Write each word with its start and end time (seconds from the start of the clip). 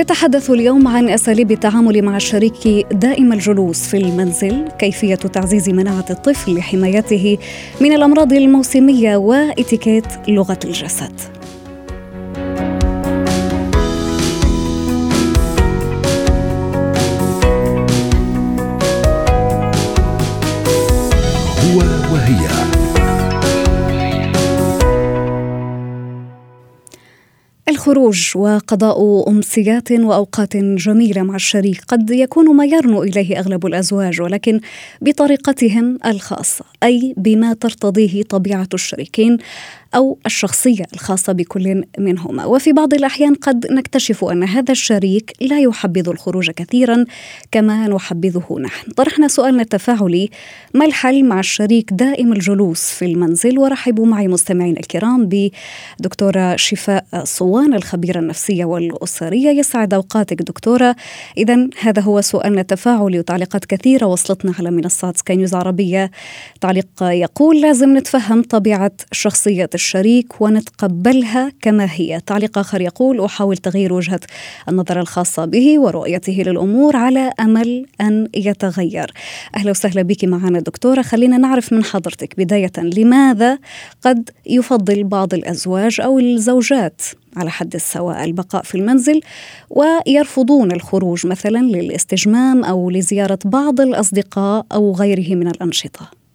نتحدث 0.00 0.50
اليوم 0.50 0.88
عن 0.88 1.08
أساليب 1.08 1.50
التعامل 1.50 2.02
مع 2.02 2.16
الشريك 2.16 2.86
دائم 2.92 3.32
الجلوس 3.32 3.88
في 3.88 3.96
المنزل، 3.96 4.68
كيفية 4.78 5.14
تعزيز 5.14 5.70
مناعة 5.70 6.04
الطفل 6.10 6.54
لحمايته 6.54 7.38
من 7.80 7.92
الأمراض 7.92 8.32
الموسمية 8.32 9.16
واتيكيت 9.16 10.06
لغة 10.28 10.58
الجسد. 10.64 11.12
الخروج 27.86 28.36
وقضاء 28.36 29.28
أمسيات 29.28 29.92
وأوقات 29.92 30.56
جميلة 30.56 31.22
مع 31.22 31.34
الشريك. 31.34 31.80
قد 31.88 32.10
يكون 32.10 32.56
ما 32.56 32.64
يرنو 32.64 33.02
إليه 33.02 33.38
أغلب 33.38 33.66
الأزواج 33.66 34.20
ولكن 34.20 34.60
بطريقتهم 35.00 35.98
الخاصة. 36.06 36.64
أي 36.86 37.14
بما 37.16 37.54
ترتضيه 37.54 38.22
طبيعة 38.22 38.68
الشريكين 38.74 39.38
أو 39.94 40.18
الشخصية 40.26 40.84
الخاصة 40.94 41.32
بكل 41.32 41.84
منهما. 41.98 42.44
وفي 42.44 42.72
بعض 42.72 42.94
الأحيان 42.94 43.34
قد 43.34 43.66
نكتشف 43.70 44.24
أن 44.24 44.42
هذا 44.42 44.72
الشريك 44.72 45.32
لا 45.40 45.60
يحبذ 45.60 46.08
الخروج 46.08 46.50
كثيرا 46.50 47.04
كما 47.52 47.88
نحبذه 47.88 48.58
نحن. 48.60 48.90
طرحنا 48.90 49.28
سؤالنا 49.28 49.62
التفاعلي 49.62 50.30
ما 50.74 50.84
الحل 50.84 51.24
مع 51.24 51.40
الشريك 51.40 51.92
دائم 51.92 52.32
الجلوس 52.32 52.82
في 52.90 53.04
المنزل؟ 53.04 53.58
ورحبوا 53.58 54.06
معي 54.06 54.28
مستمعينا 54.28 54.80
الكرام 54.80 55.28
بدكتورة 55.98 56.56
شفاء 56.56 57.04
صوان 57.24 57.74
الخبيرة 57.74 58.18
النفسية 58.18 58.64
والأسرية. 58.64 59.50
يسعد 59.50 59.94
أوقاتك 59.94 60.42
دكتورة. 60.42 60.96
اذا 61.36 61.68
هذا 61.80 62.02
هو 62.02 62.20
سؤالنا 62.20 62.60
التفاعلي 62.60 63.18
وتعليقات 63.18 63.64
كثيرة 63.64 64.06
وصلتنا 64.06 64.54
على 64.58 64.70
منصات 64.70 65.16
سكاي 65.16 65.36
نيوز 65.36 65.54
عربية. 65.54 66.10
تعليق 66.60 66.75
يقول 67.02 67.60
لازم 67.60 67.96
نتفهم 67.96 68.42
طبيعة 68.42 68.92
شخصية 69.12 69.70
الشريك 69.74 70.40
ونتقبلها 70.40 71.52
كما 71.62 71.88
هي. 71.90 72.20
تعليق 72.26 72.58
آخر 72.58 72.80
يقول 72.80 73.24
أحاول 73.24 73.56
تغيير 73.56 73.92
وجهة 73.92 74.20
النظر 74.68 75.00
الخاصة 75.00 75.44
به 75.44 75.80
ورؤيته 75.80 76.42
للأمور 76.46 76.96
على 76.96 77.32
أمل 77.40 77.86
أن 78.00 78.28
يتغير. 78.34 79.12
أهلا 79.56 79.70
وسهلا 79.70 80.02
بك 80.02 80.24
معنا 80.24 80.60
دكتورة. 80.60 81.02
خلينا 81.02 81.38
نعرف 81.38 81.72
من 81.72 81.84
حضرتك 81.84 82.34
بداية 82.38 82.72
لماذا 82.78 83.58
قد 84.02 84.30
يفضل 84.46 85.04
بعض 85.04 85.34
الأزواج 85.34 86.00
أو 86.00 86.18
الزوجات 86.18 87.02
على 87.36 87.50
حد 87.50 87.74
السواء 87.74 88.24
البقاء 88.24 88.62
في 88.62 88.74
المنزل 88.74 89.20
ويرفضون 89.70 90.72
الخروج 90.72 91.26
مثلا 91.26 91.58
للاستجمام 91.58 92.64
أو 92.64 92.90
لزيارة 92.90 93.38
بعض 93.44 93.80
الأصدقاء 93.80 94.66
أو 94.72 94.92
غيره 94.92 95.34
من 95.34 95.48
الأنشطة. 95.48 96.25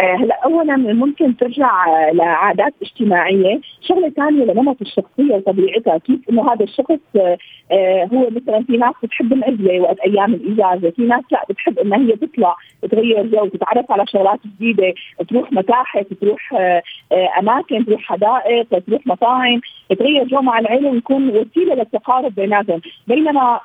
آه، 0.00 0.16
هلا 0.16 0.34
اولا 0.44 0.76
ممكن 0.76 1.36
ترجع 1.36 1.70
لعادات 2.12 2.74
اجتماعية، 2.82 3.60
شغلة 3.88 4.10
ثانية 4.10 4.44
لنمط 4.44 4.76
الشخصية 4.80 5.34
وطبيعتها، 5.34 5.98
كيف 5.98 6.20
إنه 6.30 6.52
هذا 6.52 6.64
الشخص 6.64 6.98
آه، 7.72 8.08
هو 8.12 8.30
مثلا 8.30 8.64
في 8.64 8.76
ناس 8.76 8.94
بتحب 9.02 9.32
العزله 9.32 9.80
وقت 9.80 9.98
أيام 10.00 10.34
الإجازة، 10.34 10.90
في 10.90 11.02
ناس 11.02 11.24
لا 11.32 11.44
بتحب 11.50 11.78
إنها 11.78 11.98
هي 11.98 12.16
تطلع 12.16 12.56
تغير 12.90 13.26
جو، 13.26 13.46
تتعرف 13.46 13.92
على 13.92 14.04
شغلات 14.06 14.40
جديدة، 14.46 14.94
تروح 15.28 15.52
متاحف، 15.52 16.06
تروح 16.20 16.54
آه، 16.54 16.82
أماكن، 17.38 17.86
تروح 17.86 18.02
حدائق، 18.02 18.78
تروح 18.86 19.06
مطاعم، 19.06 19.60
تغير 19.98 20.24
جو 20.24 20.40
مع 20.40 20.58
العيلة 20.58 20.90
ويكون 20.90 21.28
وسيلة 21.28 21.74
للتقارب 21.74 22.34
بيناتهم، 22.34 22.80
بينما 23.06 23.60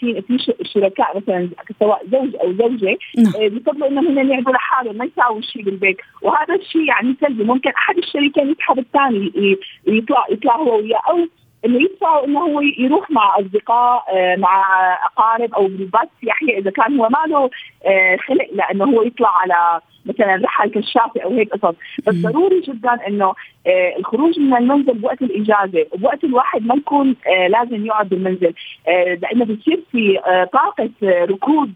في 0.00 0.22
في 0.22 0.38
شركاء 0.62 1.16
مثلا 1.16 1.48
سواء 1.80 2.02
زوج 2.12 2.36
أو 2.36 2.52
زوجة 2.52 2.98
نعم. 3.18 3.48
بيفضلوا 3.48 3.88
إنهم 3.88 4.18
يقعدوا 4.18 4.52
لحالهم 4.52 4.96
ما 4.96 5.04
يساووا 5.04 5.40
شيء 5.40 5.77
البيت 5.78 5.96
وهذا 6.22 6.54
الشيء 6.54 6.84
يعني 6.88 7.16
سلبي. 7.20 7.44
ممكن 7.44 7.70
أحد 7.70 7.98
الشريكين 7.98 8.50
يسحب 8.50 8.78
الثاني 8.78 9.32
يطلع 9.86 10.26
يطلع 10.30 10.56
هو 10.56 10.76
وياه. 10.76 11.00
أو 11.10 11.28
إنه 11.64 11.82
يدفعه 11.82 12.24
إنه 12.24 12.40
هو 12.40 12.60
يروح 12.60 13.10
مع 13.10 13.38
أصدقاء 13.40 14.04
آه، 14.12 14.36
مع 14.36 14.64
أقارب 15.04 15.54
أو 15.54 15.68
جروبات 15.68 16.08
سياحيه 16.20 16.58
إذا 16.58 16.70
كان 16.70 17.00
هو 17.00 17.08
ما 17.08 17.18
له 17.26 17.50
آه، 17.86 18.16
خلق 18.16 18.48
لأنه 18.52 18.84
هو 18.84 19.02
يطلع 19.02 19.38
على 19.38 19.80
مثلا 20.06 20.40
رحل 20.44 20.70
كشافه 20.70 21.20
أو 21.20 21.30
هيك 21.30 21.52
قصص. 21.52 21.74
بس 22.06 22.14
ضروري 22.14 22.60
جدا 22.60 23.06
إنه 23.06 23.34
آه، 23.66 23.96
الخروج 23.98 24.40
من 24.40 24.56
المنزل 24.56 24.94
بوقت 24.94 25.22
الإجازة. 25.22 25.86
وبوقت 25.92 26.24
الواحد 26.24 26.66
ما 26.66 26.74
يكون 26.74 27.16
لازم 27.48 27.86
يقعد 27.86 28.08
بالمنزل. 28.08 28.54
لأنه 29.22 29.44
بصير 29.44 29.80
في 29.92 30.18
طاقة 30.52 30.90
ركود. 31.04 31.72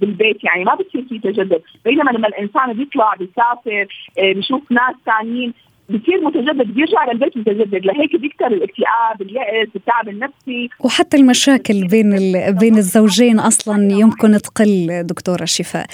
بالبيت 0.00 0.44
يعني 0.44 0.64
ما 0.64 0.74
بتصير 0.74 1.04
في 1.08 1.18
تجدد. 1.18 1.62
بينما 1.84 2.10
لما 2.10 2.28
الإنسان 2.28 2.72
بيطلع 2.72 3.14
بيسافر 3.14 3.86
آه، 4.18 4.32
بيشوف 4.32 4.72
ناس 4.72 4.94
ثانيين 5.06 5.54
بصير 5.88 6.20
متجدد 6.24 6.74
بيرجع 6.74 7.12
للبيت 7.12 7.36
متجدد. 7.36 7.86
لهيك 7.86 8.16
بيكثر 8.16 8.46
الاكتئاب 8.46 9.22
اليأس 9.22 9.68
التعب 9.76 10.08
النفسي. 10.08 10.68
وحتى 10.80 11.16
المشاكل 11.16 11.86
بين 11.86 12.10
بين 12.50 12.76
الزوجين 12.76 13.38
أصلا 13.38 13.92
يمكن 13.92 14.38
تقل 14.38 15.02
دكتورة 15.02 15.44
شفاء 15.44 15.86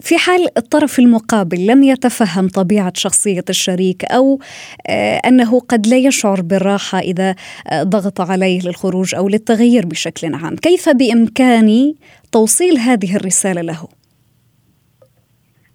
في 0.00 0.18
حال 0.18 0.48
الطرف 0.56 0.98
المقابل 0.98 1.66
لم 1.66 1.82
يتفهم 1.82 2.48
طبيعة 2.48 2.92
شخصية 2.96 3.44
الشريك 3.50 4.04
أو 4.04 4.40
آه، 4.86 5.20
أنه 5.26 5.60
قد 5.60 5.86
لا 5.86 5.96
يشعر 5.96 6.40
بالراحة 6.40 6.98
إذا 6.98 7.34
آه، 7.68 7.82
ضغط 7.82 8.20
عليه 8.20 8.60
للخروج 8.60 9.14
أو 9.14 9.28
للتغيير 9.28 9.86
بشكل 9.86 10.34
عام 10.34 10.56
كيف 10.56 10.88
بإمكاني 10.88 11.96
توصيل 12.32 12.78
هذه 12.78 13.16
الرسالة 13.16 13.60
له؟ 13.60 14.03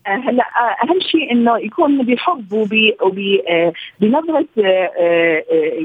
هلا 0.06 0.44
أهم 0.84 1.00
شيء 1.00 1.32
إنه 1.32 1.58
يكون 1.58 2.04
بحب 2.04 2.54
وبنظره 2.54 4.46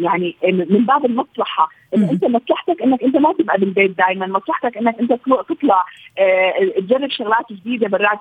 يعني 0.03 0.37
من 0.43 0.85
باب 0.87 1.05
المصلحة. 1.05 1.69
إنه 1.95 2.11
أنت 2.11 2.25
مصلحتك 2.25 2.83
إنك 2.83 3.03
أنت 3.03 3.17
ما 3.17 3.33
تبقى 3.33 3.59
بالبيت 3.59 3.99
دائما 3.99 4.27
مصلحتك 4.27 4.77
إنك 4.77 4.99
أنت 5.01 5.13
تطلع 5.49 5.85
آه، 6.19 6.53
تجرب 6.81 7.11
شغلات 7.11 7.53
جديدة 7.53 7.89
برات 7.89 8.19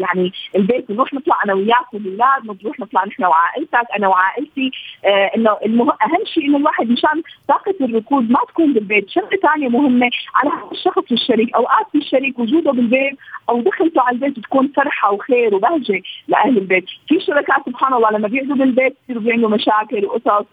يعني 0.00 0.32
البيت. 0.56 0.90
نروح 0.90 1.14
نطلع 1.14 1.36
أنا 1.44 1.54
وياك 1.54 1.94
والاولاد 1.94 2.58
نروح 2.62 2.80
نطلع 2.80 3.04
نحن 3.04 3.24
وعائلتك 3.24 3.86
أنا 3.96 4.08
وعائلتي. 4.08 4.70
آه، 5.04 5.30
إنه 5.36 5.92
أهم 6.02 6.24
شيء 6.34 6.46
إنه 6.46 6.56
الواحد 6.56 6.90
مشان 6.90 7.22
طاقة 7.48 7.74
الركود 7.80 8.30
ما 8.30 8.38
تكون 8.48 8.72
بالبيت. 8.72 9.10
شغلة 9.10 9.38
ثانية 9.42 9.68
مهمة. 9.68 10.10
على 10.34 10.50
الشخص 10.72 11.12
الشريك 11.12 11.54
أوقات 11.54 11.86
في 11.92 11.98
الشريك 11.98 12.38
وجوده 12.38 12.70
بالبيت 12.72 13.18
أو 13.48 13.60
دخلته 13.60 14.02
على 14.02 14.14
البيت 14.14 14.38
تكون 14.40 14.68
فرحة. 14.76 15.07
وخير 15.10 15.54
وبهجة 15.54 16.02
لأهل 16.28 16.58
البيت. 16.58 16.84
في 17.08 17.20
شركاء 17.20 17.62
سبحان 17.66 17.94
الله 17.94 18.10
لما 18.10 18.28
بيقعدوا 18.28 18.56
بالبيت 18.56 18.96
بيصيروا 19.08 19.22
بيعملوا 19.22 19.50
مشاكل 19.50 20.04
وقصص 20.06 20.46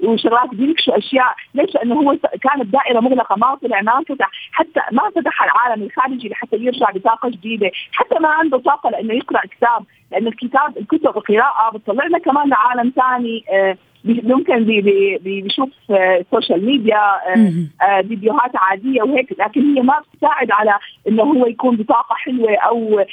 وشغلات 0.00 0.54
بينكشوا 0.54 0.98
أشياء 0.98 1.34
ليش؟ 1.54 1.74
لأنه 1.74 1.94
هو 1.94 2.16
كانت 2.42 2.66
دائرة 2.66 3.00
مغلقة 3.00 3.36
ما 3.36 3.54
طلع 3.54 3.82
ما 3.82 4.02
فتح. 4.08 4.30
حتى 4.52 4.80
ما 4.92 5.02
فتح 5.16 5.42
العالم 5.42 5.82
الخارجي 5.82 6.28
لحتى 6.28 6.56
يرجع 6.56 6.90
بطاقة 6.94 7.28
جديدة. 7.28 7.70
حتى 7.92 8.18
ما 8.18 8.28
عنده 8.28 8.58
طاقة 8.58 8.90
لأنه 8.90 9.14
يقرأ 9.14 9.40
كتاب 9.40 9.84
لأن 10.12 10.26
الكتاب 10.26 10.78
الكتب 10.78 11.16
القراءه 11.16 11.70
بتطلعنا 11.76 12.18
كمان 12.18 12.48
لعالم 12.48 12.92
ثاني 12.96 13.44
آه 13.52 13.76
ممكن 14.04 14.64
بيشوف 15.24 15.68
social 16.30 16.66
media 16.66 17.00
فيديوهات 18.08 18.50
عادية 18.54 19.02
وهيك 19.02 19.40
لكن 19.40 19.76
هي 19.76 19.82
ما 19.82 19.94
بتساعد 20.00 20.50
على 20.50 20.78
إنه 21.08 21.22
هو 21.22 21.46
يكون 21.46 21.76
بطاقة 21.76 22.14
حلوة 22.14 22.56
أو 22.56 23.04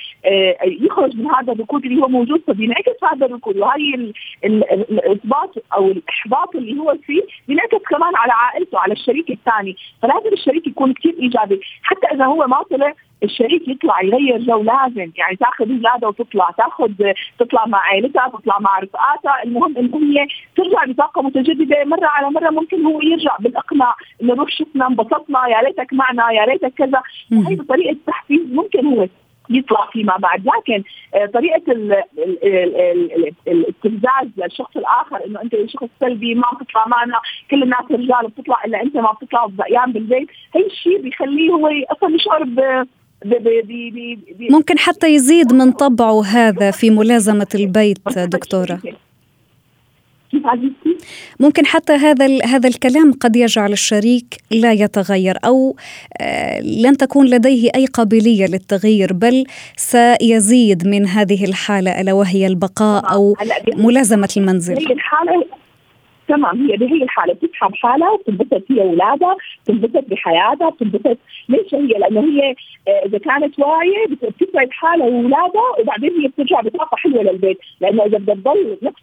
يخرج 0.64 1.16
من 1.16 1.28
هذا 1.28 1.54
الركود 1.54 1.86
اللي 1.86 2.02
هو 2.02 2.08
موجود. 2.08 2.42
فبينعكس 2.48 3.04
هذا 3.12 3.26
الركود 3.26 3.58
وهي 3.58 4.12
الإثبات 4.44 5.56
أو 5.76 5.92
الإحباط 5.92 6.56
اللي 6.56 6.80
هو 6.80 6.98
فيه 7.06 7.22
بينعكس 7.48 7.84
كمان 7.90 8.16
على 8.16 8.32
عائلته 8.32 8.80
على 8.80 8.94
الشريك 8.94 9.30
الثاني. 9.30 9.76
فلازم 10.02 10.34
الشريك 10.34 10.68
يكون 10.68 10.94
كثير 10.94 11.16
إيجابي. 11.20 11.60
حتى 11.84 12.08
إذا 12.16 12.26
هو 12.26 12.48
ما 12.48 12.64
طلع 12.64 12.94
الشريك 13.24 13.68
يطلع 13.68 14.02
يغير 14.02 14.38
جو 14.38 14.64
لازم. 14.64 15.12
يعني 15.16 15.36
تاخذ 15.40 15.72
اولادها 15.72 16.10
وتطلع 16.10 16.52
تاخذ 16.58 16.92
تطلع 17.40 17.66
مع 17.66 17.80
عائلتها 17.80 18.32
تطلع 18.34 18.60
مع 18.60 18.80
رفقاتها. 18.80 19.44
المهم 19.44 19.78
إنه 19.78 19.98
هي 19.98 20.28
ترجع 20.56 20.86
بطاقة 20.86 21.22
متجددة 21.22 21.86
مرة 21.86 22.06
على 22.08 22.30
مرة. 22.30 22.50
ممكن 22.50 22.86
هو 22.86 23.02
يرجع 23.02 23.36
بالإقناع 23.40 23.96
إنه 24.22 24.34
روح 24.34 24.50
شفنا 24.50 24.88
انبسطنا 24.88 25.48
يا 25.48 25.60
ريتك 25.60 25.94
معنا 25.94 26.32
يا 26.32 26.46
ريتك 26.46 26.74
كذا. 26.78 27.02
هي 27.32 27.56
طريقه 27.56 27.98
تحفيز 28.08 28.54
ممكن 28.54 28.86
هو 28.86 29.08
يطلع 29.50 29.90
فيما 29.92 30.18
بعد. 30.18 30.46
لكن 30.46 30.84
آه، 31.16 31.26
طريقة 31.26 31.64
الاستفزاز 33.48 34.28
للشخص 34.38 34.78
الآخر 34.78 35.26
إنه 35.26 35.42
أنت 35.42 35.56
شخص 35.68 35.88
سلبي 36.00 36.36
ما 36.36 36.48
بتطلع 36.62 36.88
معنا 36.88 37.22
كل 37.52 37.64
الناس 37.64 37.92
رجال 37.92 38.28
بتطلع 38.28 38.64
إلا 38.66 38.82
أنت 38.82 38.98
ما 38.98 39.12
بتطلع 39.12 39.46
بقيان 39.46 39.92
بالبيت. 39.92 40.28
هي 40.56 40.66
الشيء 40.66 41.02
بيخليه 41.02 41.52
هو 41.52 41.68
أصلا 41.68 42.16
يشعر 42.16 42.44
ممكن 44.50 44.78
حتى 44.78 45.16
يزيد 45.16 45.54
من 45.54 45.72
طبعه 45.72 46.26
هذا 46.26 46.72
في 46.72 46.90
ملازمة 46.90 47.48
البيت 47.56 48.00
دكتورة 48.18 48.80
ممكن 51.40 51.66
حتى 51.66 51.94
هذا 51.94 52.46
هذا 52.46 52.70
الكلام 52.70 53.14
قد 53.14 53.36
يجعل 53.36 53.72
الشريك 53.72 54.38
لا 54.52 54.72
يتغير 54.72 55.38
أو 55.46 55.76
آه، 56.22 56.62
لن 56.62 56.98
تكون 56.98 57.26
لديه 57.26 57.70
أي 57.76 57.86
قابلية 57.86 58.46
للتغيير 58.46 59.14
بل 59.14 59.46
سيزيد 59.76 60.88
من 60.88 61.08
هذه 61.08 61.46
الحالة 61.46 62.02
ألا 62.02 62.14
وهي 62.14 62.48
البقاء 62.48 63.14
أو 63.14 63.36
ملازمة 63.78 64.30
المنزل. 64.38 64.76
تمام 66.30 66.70
هي 66.70 66.78
بهي 66.78 67.04
الحالة. 67.04 67.34
بتسحب 67.34 67.76
حالها 67.76 68.16
بتنبسط 68.18 68.64
هي 68.72 68.82
اولادها 68.82 69.36
بتنبسط 69.64 70.06
بحياتها 70.10 70.70
بتنبسط 70.70 71.18
ليش 71.50 71.74
هي؟ 71.74 71.88
لأنه 71.88 72.22
هي 72.22 72.56
آه، 72.88 73.06
إذا 73.06 73.18
كانت 73.18 73.60
واعية 73.60 74.06
بتسعد 74.08 74.70
حالها 74.72 75.06
واولادها 75.08 75.70
وبعدين 75.80 76.22
هي 76.22 76.28
بترجع 76.28 76.62
بطاقة 76.62 76.98
حلوة 76.98 77.24
للبيت. 77.24 77.58
لأنه 77.82 78.06
إذا 78.06 78.18
بدها 78.18 78.36
تضل 78.36 78.78
نفس 78.82 79.02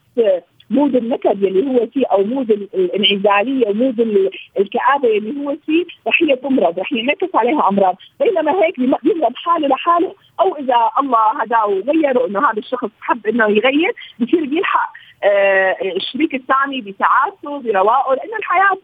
mood 0.70 0.96
النكد 0.96 1.44
اللي 1.44 1.66
هو 1.70 1.86
فيه 1.86 2.06
أو 2.06 2.24
mood 2.24 2.50
الانعزالية 2.50 3.68
و 3.68 3.75
mood 3.75 4.00
الكآبة 4.60 5.16
اللي 5.18 5.40
هو 5.40 5.56
فيه 5.66 5.84
رح 6.06 6.22
هي 6.22 6.36
تمرض 6.36 6.78
رح 6.78 6.92
ينعكس 6.92 7.34
عليها 7.34 7.68
أمراض. 7.68 7.96
بينما 8.20 8.52
هيك 8.64 8.80
بيمرض 8.80 9.32
حاله 9.34 9.68
لحاله 9.68 10.14
أو 10.40 10.56
إذا 10.56 10.90
الله 11.00 11.42
هداه 11.42 11.66
وغيره 11.66 12.26
إنه 12.26 12.40
هذا 12.40 12.58
الشخص 12.58 12.88
حب 13.00 13.26
إنه 13.26 13.44
يغير 13.48 13.92
بصير 14.20 14.44
بيلحق. 14.44 14.90
آه، 15.15 15.15
الشريك 15.96 16.34
الثاني 16.34 16.80
بسعادته 16.80 17.58
برواقه 17.58 18.14
لأنه 18.14 18.36
الحياة 18.36 18.78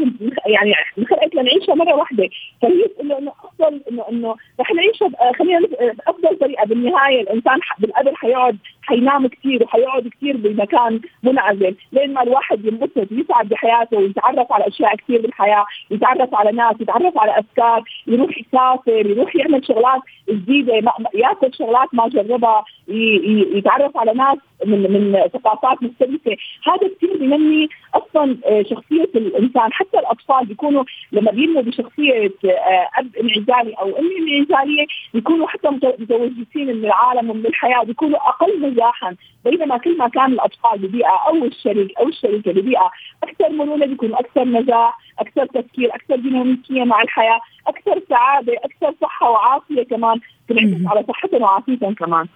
يعني 0.46 0.74
انخلقت 0.98 1.34
لنعيشها 1.34 1.74
مرة 1.74 1.94
واحدة. 1.94 2.28
فهي 2.62 2.86
انه 3.00 3.18
إنه 3.18 3.32
أفضل 3.44 3.80
انه 3.90 4.04
إنه 4.10 4.36
رح 4.60 4.72
نعيشها 4.72 5.10
آه، 5.20 5.32
خلينا 5.32 5.68
افضل 6.06 6.38
طريقة 6.38 6.64
بالنهاية. 6.64 7.20
الإنسان 7.20 7.60
بالقبر 7.78 8.14
حيقعد 8.14 8.56
حينام 8.82 9.26
كثير 9.26 9.62
وحيقعد 9.62 10.08
كثير 10.08 10.36
بمكان 10.36 11.00
منعزل. 11.22 11.76
لين 11.92 12.12
ما 12.14 12.22
الواحد 12.22 12.64
ينبسط 12.64 13.12
ويسعد 13.12 13.48
بحياته 13.48 13.96
ويتعرف 13.96 14.52
على 14.52 14.68
أشياء 14.68 14.96
كثير 14.96 15.22
بالحياة 15.22 15.64
يتعرف 15.90 16.34
على 16.34 16.52
ناس 16.52 16.80
يتعرف 16.80 17.18
على 17.18 17.38
أفكار 17.38 17.82
يروح 18.06 18.38
يسافر 18.38 19.06
يروح 19.06 19.36
يعمل 19.36 19.66
شغلات 19.66 20.00
جديدة. 20.30 20.74
يأكل 21.14 21.54
شغلات 21.54 21.88
ما 21.92 22.08
جربها 22.08 22.64
يتعرف 22.88 23.96
على 23.96 24.12
ناس 24.12 24.38
من 24.66 24.92
من 24.92 25.28
ثقافات 25.32 25.82
مختلفه 26.26 26.36
هذا 26.64 26.94
كثير 26.96 27.16
بينمي 27.16 27.68
أصلا 27.94 28.38
آه، 28.44 28.62
شخصية 28.62 29.10
الإنسان. 29.14 29.72
حتى 29.72 29.98
الأطفال 29.98 30.46
بيكونوا 30.46 30.84
لما 31.12 31.30
بينموا 31.30 31.62
بشخصية 31.62 32.32
آه، 32.44 32.88
أب 32.98 33.16
انعزالي 33.16 33.72
أو 33.72 33.98
أم 33.98 34.08
انعزالية 34.18 34.86
بيكونوا 35.14 35.48
حتى 35.48 35.68
متوجسين 35.70 36.66
من 36.66 36.84
العالم 36.84 37.30
ومن 37.30 37.46
الحياة. 37.46 37.84
بيكونوا 37.84 38.18
أقل 38.28 38.62
نجاحا. 38.62 39.16
بينما 39.44 39.78
كل 39.78 39.96
ما 39.98 40.08
كان 40.08 40.32
الأطفال 40.32 40.78
ببيئة 40.78 41.20
أو 41.28 41.44
الشريك 41.44 41.98
أو 41.98 42.08
الشريكة 42.08 42.52
ببيئة 42.52 42.90
أكثر 43.22 43.50
مرونة 43.50 43.86
بيكونوا 43.86 44.20
أكثر 44.20 44.44
نجاح. 44.44 44.98
أكثر 45.18 45.46
تفكير 45.46 45.94
أكثر 45.94 46.16
ديناميكية 46.16 46.84
مع 46.84 47.02
الحياة 47.02 47.40
أكثر 47.66 48.02
سعادة 48.08 48.52
أكثر 48.64 48.94
صحة 49.02 49.30
وعافية 49.30 49.82
كمان 49.82 50.20
على 50.86 51.04
صحتهم 51.08 51.42
وعافيتهم 51.42 51.94
كمان. 51.94 52.26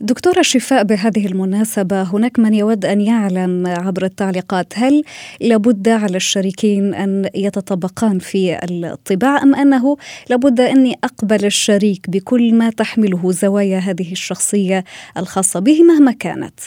دكتورة 0.00 0.42
شفاء 0.42 0.84
بهذه 0.84 1.26
المناسبة 1.26 2.02
هناك 2.02 2.38
من 2.38 2.54
يود 2.54 2.84
أن 2.84 3.00
يعلم 3.00 3.66
عبر 3.66 4.02
التعليقات 4.04 4.78
هل 4.78 5.02
لابد 5.40 5.88
على 5.88 6.16
الشريكين 6.16 6.94
أن 6.94 7.28
يتطابقان 7.34 8.18
في 8.18 8.58
الطباع 8.64 9.42
أم 9.42 9.54
أنه 9.54 9.96
لابد 10.30 10.60
أني 10.60 10.94
أقبل 11.04 11.44
الشريك 11.44 12.10
بكل 12.10 12.54
ما 12.54 12.70
تحمله 12.70 13.30
زوايا 13.30 13.78
هذه 13.78 14.12
الشخصية 14.12 14.84
الخاصة 15.16 15.60
به 15.60 15.82
مهما 15.82 16.12
كانت؟ 16.12 16.60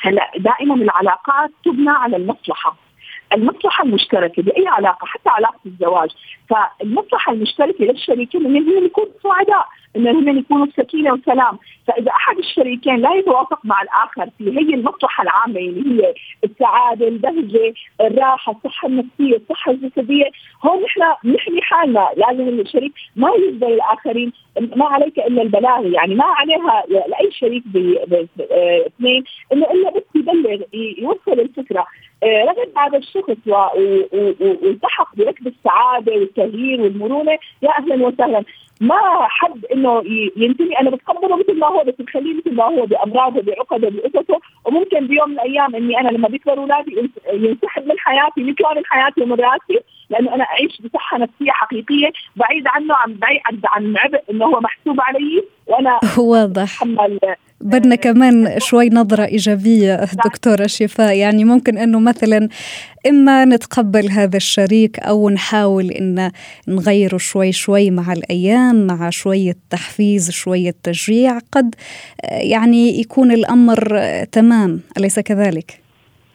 هلا 0.00 0.30
دائما 0.38 0.74
العلاقات 0.74 1.50
تبنى 1.64 1.90
على 1.90 2.16
المصلحة. 2.16 2.85
المصلحه 3.32 3.84
المشتركة 3.84 4.42
باي 4.42 4.68
علاقة 4.68 5.06
حتى 5.06 5.28
علاقة 5.28 5.60
الزواج. 5.66 6.10
فالمصلحه 6.50 7.32
المشتركة 7.32 7.84
للشريكين 7.84 8.46
انهم 8.46 8.84
يكونوا 8.84 9.10
سعداء. 9.22 9.66
انهم 9.96 10.38
يكونوا 10.38 10.66
سكينه 10.76 11.12
وسلام 11.12 11.58
فإذا 11.86 12.10
أحد 12.10 12.38
الشريكين 12.38 12.96
لا 12.96 13.14
يتوافق 13.14 13.58
مع 13.64 13.82
الآخر 13.82 14.30
في 14.38 14.44
هي 14.44 14.74
المصلحه 14.74 15.22
العامة 15.22 15.60
اللي 15.60 16.02
هي 16.02 16.14
السعاده 16.44 17.08
البهجه 17.08 17.74
الراحة 18.00 18.52
الصحة 18.52 18.88
النفسية 18.88 19.36
الصحة 19.36 19.70
الجسدية 19.72 20.30
هون 20.64 20.82
نحن 20.82 21.00
نحمي 21.24 21.62
حالنا 21.62 22.08
لازم 22.16 22.60
الشريك 22.60 22.92
ما 23.16 23.30
يجبر 23.30 23.66
الآخرين 23.66 24.32
ما 24.60 24.84
عليك 24.84 25.18
إلا 25.18 25.42
البلاغ. 25.42 25.86
يعني 25.86 26.14
ما 26.14 26.24
عليها 26.24 26.84
لأي 26.88 27.32
شريك 27.32 27.62
باثنين 27.66 29.24
إنه 29.52 29.66
إلا 29.70 29.90
بس 29.90 30.02
يبلغ 30.14 30.62
يوصل 30.98 31.40
الفكرة. 31.40 31.86
آه، 32.22 32.44
رغم 32.44 32.78
هذا 32.78 32.98
الشخص 32.98 33.36
والتحق 33.46 35.16
بركب 35.16 35.46
السعادة 35.46 36.12
والتغيير 36.12 36.80
والمرونة 36.80 37.38
يا 37.62 37.70
أهلا 37.78 38.06
وسهلا. 38.06 38.44
ما 38.80 39.26
حب 39.28 39.64
إنه 39.64 40.02
ينتمي. 40.36 40.78
أنا 40.80 40.90
بتقبله 40.90 41.36
مثل 41.36 41.58
ما 41.58 41.66
هو 41.66 41.84
بس 41.84 41.94
بخليه 41.98 42.34
مثل 42.34 42.54
ما 42.54 42.64
هو 42.64 42.86
بأمراضه 42.86 43.42
بعقده 43.42 43.88
بقصصه 43.88 44.40
وممكن 44.64 45.06
بيوم 45.06 45.28
من 45.30 45.34
الأيام 45.34 45.76
إني 45.76 46.00
أنا 46.00 46.08
لما 46.08 46.28
بيكبر 46.28 46.58
أولادي 46.58 47.10
ينسحب 47.32 47.86
من 47.86 47.98
حياتي 47.98 48.40
يطلع 48.50 48.74
من 48.74 48.82
حياتي 48.86 49.22
ومن 49.22 49.40
راسي 49.40 49.80
لأنه 50.10 50.34
أنا 50.34 50.44
أعيش 50.44 50.80
بصحة 50.80 51.18
نفسية 51.18 51.50
حقيقية 51.50 52.12
بعيد 52.36 52.64
عنه 52.66 52.94
عن 52.94 53.14
بعيد 53.14 53.40
عن 53.64 53.94
عبء 53.98 54.20
إنه 54.30 54.44
هو 54.44 54.60
محسوب 54.60 55.00
علي 55.00 55.44
وأنا 55.66 56.00
واضح. 56.18 56.82
بدنا 57.60 57.94
كمان 57.94 58.54
شوي 58.58 58.88
نظرة 58.88 59.24
إيجابية 59.24 60.04
دكتورة 60.24 60.66
شفاء. 60.66 61.16
يعني 61.16 61.44
ممكن 61.44 61.78
أنه 61.78 62.00
مثلا 62.00 62.48
إما 63.08 63.44
نتقبل 63.44 64.10
هذا 64.10 64.36
الشريك 64.36 64.98
أو 64.98 65.30
نحاول 65.30 65.90
إن 65.90 66.30
نغيره 66.68 67.16
شوي 67.16 67.52
شوي 67.52 67.90
مع 67.90 68.12
الأيام 68.12 68.86
مع 68.86 69.10
شوية 69.10 69.56
تحفيز 69.70 70.30
شوية 70.30 70.74
تشجيع 70.82 71.38
قد 71.52 71.74
يعني 72.30 73.00
يكون 73.00 73.32
الأمر 73.32 74.00
تمام. 74.32 74.80
أليس 74.98 75.20
كذلك؟ 75.20 75.80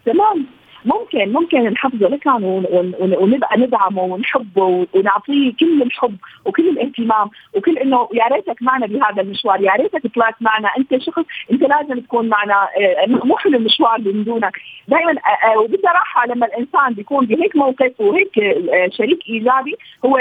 تمام. 0.05 0.60
ممكن 0.85 1.33
ممكن 1.33 1.63
نحفظه 1.63 2.07
لكان 2.07 2.43
ونبقى 2.99 3.57
ندعمه 3.57 4.03
ونحبه 4.03 4.87
ونعطيه 4.93 5.53
كل 5.59 5.81
الحب 5.81 6.15
وكل 6.45 6.69
الاهتمام 6.69 7.29
وكل 7.55 7.77
إنه 7.77 8.09
يا 8.13 8.27
ريتك 8.27 8.61
معنا 8.61 8.85
بهذا 8.87 9.21
المشوار 9.21 9.61
يا 9.61 9.71
ريتك 9.71 10.15
طلعت 10.15 10.35
معنا. 10.41 10.69
أنت 10.77 10.97
شخص 10.97 11.23
أنت 11.51 11.61
لازم 11.61 11.99
تكون 11.99 12.29
معنا 12.29 12.53
آه، 12.53 13.25
مو 13.25 13.37
حلو 13.37 13.57
المشوار 13.57 13.99
من 13.99 14.23
دونك. 14.23 14.57
دائما 14.87 15.11
آه، 15.11 15.47
آه، 15.47 15.59
وبصراحه 15.59 16.27
لما 16.27 16.45
الإنسان 16.45 16.93
بيكون 16.93 17.25
بهيك 17.25 17.55
موقف 17.55 17.91
وهيك 17.99 18.33
شريك 18.97 19.19
إيجابي 19.29 19.75
هو 20.05 20.17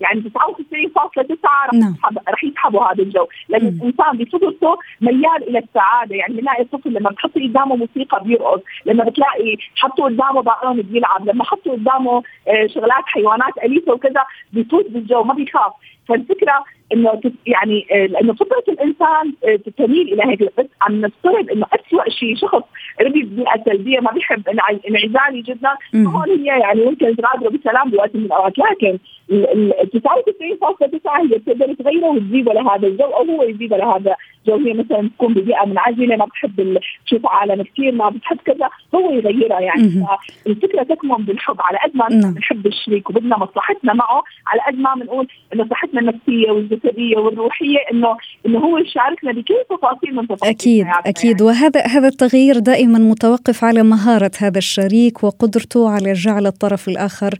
يعني 0.00 0.20
99.9 0.20 1.66
رح 1.66 1.74
نعم. 1.74 1.94
رح 2.28 2.44
يسحبوا 2.44 2.84
هذا 2.84 3.02
الجو. 3.02 3.26
لأن 3.48 3.66
الإنسان 3.66 4.16
بفطرته 4.16 4.76
ميال 5.00 5.48
إلى 5.48 5.58
السعادة. 5.58 6.16
يعني 6.16 6.34
بنلاقي 6.34 6.62
الطفل 6.62 6.94
لما 6.94 7.10
بتحطي 7.10 7.48
قدامه 7.48 7.76
موسيقى 7.76 8.24
بيرقص 8.24 8.60
لما 8.86 9.04
بتلاقي 9.04 9.56
حطوا 9.78 10.04
قدامه 10.04 10.42
بعرون 10.42 10.82
بيلعب 10.82 11.28
لما 11.28 11.44
حطوا 11.44 11.72
قدامه 11.72 12.22
آه، 12.48 12.66
شغلات 12.66 13.04
حيوانات 13.06 13.58
أليفة 13.64 13.92
وكذا 13.92 14.24
بيفوت 14.52 14.90
بالجو 14.90 15.22
ما 15.22 15.34
بيخاف. 15.34 15.72
فالفكرة 16.08 16.64
إنه 16.92 17.20
يعني 17.46 17.86
آه، 17.92 18.06
لأنه 18.06 18.34
فطرة 18.34 18.64
الإنسان 18.68 19.32
آه، 19.44 19.56
تميل 19.76 20.12
إلى 20.12 20.22
هيك 20.32 20.42
بس 20.58 20.66
عم 20.82 21.00
نفترض 21.00 21.50
إنه 21.50 21.66
اسوء 21.72 22.08
شيء 22.08 22.36
شخص 22.36 22.62
ربي 23.00 23.22
ببيئه 23.22 23.64
سلبية 23.64 24.00
ما 24.00 24.10
بيحب 24.12 24.48
انعزالي 24.88 25.42
جدا. 25.42 25.70
هون 25.94 26.30
هي 26.30 26.60
يعني 26.60 26.84
ممكن 26.84 27.16
تغادره 27.16 27.48
بسلام 27.48 27.90
بوقت 27.90 28.14
من 28.14 28.24
الأوقات. 28.24 28.52
لكن 28.58 28.98
99.9 29.28 31.20
هي 31.20 31.38
بتقدر 31.38 31.74
تغيره 31.74 32.06
وتجيبه 32.06 32.52
لهذا 32.52 32.86
الجو 32.86 33.04
أو 33.04 33.24
هو 33.24 33.42
يجيبه 33.42 33.76
لهذا 33.76 34.16
الجو 34.48 34.66
هي 34.66 34.72
مثلا 34.72 35.10
تكون 35.16 35.34
ببيئة 35.34 35.64
منعزلة 35.66 36.16
ما 36.16 36.24
بتحب 36.24 36.78
تشوف 37.06 37.26
عالم 37.26 37.62
كثير 37.62 37.92
ما 37.92 38.08
بتحب 38.10 38.36
كذا 38.44 38.68
هو 38.94 39.10
يغيرها 39.10 39.60
يعني. 39.60 40.06
الفكرة 40.46 40.82
تكمن 40.82 41.24
بالحب. 41.24 41.56
على 41.60 41.78
قد 41.84 41.96
ما 41.96 42.08
نحن 42.08 42.34
بنحب 42.34 42.66
الشريك 42.66 43.10
وبدنا 43.10 43.38
مصلحتنا 43.38 43.94
معه 43.94 44.22
على 44.46 44.60
قد 44.66 44.78
ما 44.78 44.94
بنقول 44.94 45.28
إنه 45.54 45.68
صحتنا 45.70 46.00
النفسية 46.00 46.50
والجسدية 46.50 47.16
والروحية 47.16 47.78
انه 47.92 48.16
إنه 48.46 48.58
هو 48.58 48.78
يشاركنا 48.78 49.32
بكل 49.32 49.54
تفاصيل 49.70 50.14
من 50.14 50.28
تفاصيل 50.28 50.48
أكيد 50.48 50.86
أكيد 51.06 51.40
يعني. 51.40 51.42
وهذا 51.42 51.80
هذا 51.86 52.08
التغيير 52.08 52.58
دائما 52.58 52.98
متوقف 52.98 53.64
على 53.64 53.82
مهارة 53.82 54.30
هذا 54.38 54.58
الشريك 54.58 55.24
وقدرته 55.24 55.90
على 55.90 56.12
جعل 56.12 56.46
الطرف 56.46 56.88
الآخر 56.88 57.34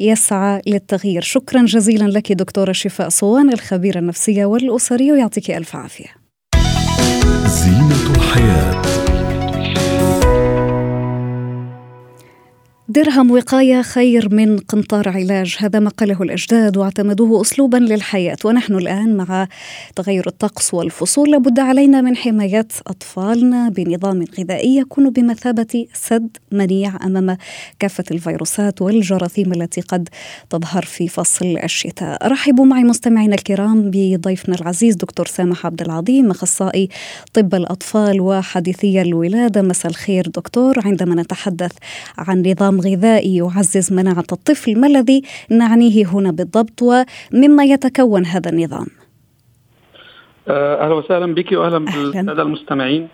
يسعى 0.00 0.62
للتغيير. 0.66 1.22
شكرا 1.22 1.64
جزيلا 1.64 2.04
لك 2.04 2.32
دكتورة 2.32 2.72
شفاء 2.72 3.08
صوان 3.08 3.52
الخبيرة 3.52 3.98
النفسية 3.98 4.44
والأسرية 4.44 5.12
ويعطيك 5.12 5.50
ألف 5.50 5.76
عافية. 5.76 6.21
زينة 7.46 8.16
الحياة. 8.16 9.11
درهم 12.88 13.30
وقاية 13.30 13.82
خير 13.82 14.34
من 14.34 14.58
قنطار 14.58 15.08
علاج. 15.08 15.56
هذا 15.58 15.78
ما 15.78 15.90
قاله 15.90 16.22
الأجداد 16.22 16.76
واعتمدوه 16.76 17.40
أسلوبا 17.40 17.76
للحياة. 17.76 18.36
ونحن 18.44 18.74
الآن 18.74 19.16
مع 19.16 19.48
تغير 19.96 20.26
الطقس 20.26 20.74
والفصول 20.74 21.30
لابد 21.30 21.58
علينا 21.60 22.00
من 22.00 22.16
حماية 22.16 22.68
أطفالنا 22.86 23.68
بنظام 23.68 24.24
غذائي 24.38 24.76
يكون 24.76 25.10
بمثابة 25.10 25.86
سد 25.94 26.36
منيع 26.52 27.06
أمام 27.06 27.36
كافة 27.78 28.04
الفيروسات 28.10 28.82
والجراثيم 28.82 29.52
التي 29.52 29.80
قد 29.80 30.08
تظهر 30.50 30.82
في 30.82 31.08
فصل 31.08 31.58
الشتاء. 31.64 32.28
رحبوا 32.28 32.64
معي 32.64 32.84
مستمعينا 32.84 33.34
الكرام 33.34 33.90
بضيفنا 33.90 34.54
العزيز 34.54 34.94
دكتور 34.94 35.26
سامح 35.26 35.66
عبد 35.66 35.80
العظيم 35.82 36.30
أخصائي 36.30 36.88
طب 37.32 37.54
الأطفال 37.54 38.20
وحديثي 38.20 39.02
الولادة. 39.02 39.62
مساء 39.62 39.90
الخير 39.90 40.26
دكتور. 40.28 40.74
عندما 40.84 41.22
نتحدث 41.22 41.72
عن 42.18 42.42
نظام 42.46 42.81
غذائي 42.86 43.36
يعزز 43.36 43.92
مناعة 43.92 44.24
الطفل 44.32 44.80
ما 44.80 44.86
الذي 44.86 45.22
نعنيه 45.50 46.06
هنا 46.06 46.30
بالضبط 46.30 46.82
ومما 46.82 47.64
يتكون 47.64 48.26
هذا 48.26 48.50
النظام؟ 48.50 48.86
آه، 50.48 50.84
أهلا 50.84 50.94
وسهلا 50.94 51.34
بك 51.34 51.52
واهلا 51.52 51.78
بالساده 51.78 52.42
المستمعين. 52.42 53.08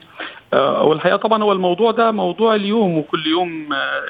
آه، 0.52 0.82
والحقيقة 0.82 1.16
طبعا 1.16 1.42
هو 1.42 1.52
الموضوع 1.52 1.90
ده 1.90 2.10
موضوع 2.10 2.54
اليوم 2.54 2.98
وكل 2.98 3.26
يوم 3.26 3.72
آه، 3.72 4.02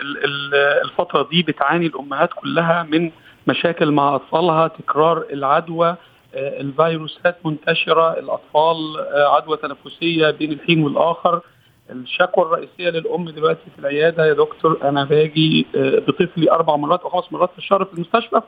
الفترة 0.84 1.28
دي 1.30 1.42
بتعاني 1.42 1.86
الأمهات 1.86 2.30
كلها 2.42 2.86
من 2.90 3.10
مشاكل 3.46 3.90
مع 3.90 4.14
أطفالها 4.14 4.68
تكرار 4.68 5.24
العدوى 5.32 5.96
الفيروسات 6.34 7.36
منتشرة 7.44 8.18
الأطفال 8.18 8.76
عدوى 9.14 9.56
تنفسية 9.56 10.30
بين 10.30 10.52
الحين 10.52 10.82
والآخر. 10.82 11.40
الشكوى 11.90 12.44
الرئيسية 12.44 12.90
للأم 12.90 13.30
دلوقتي 13.30 13.70
في 13.74 13.78
العيادة 13.78 14.26
يا 14.26 14.32
دكتور 14.32 14.78
أنا 14.82 15.04
باجي 15.04 15.66
آه، 15.76 15.98
بطفلي 15.98 16.50
أربع 16.50 16.76
مرات 16.76 17.00
أو 17.00 17.08
خمس 17.08 17.32
مرات 17.32 17.50
في 17.52 17.58
الشهر 17.58 17.84
في 17.84 17.94
المستشفى 17.94 18.40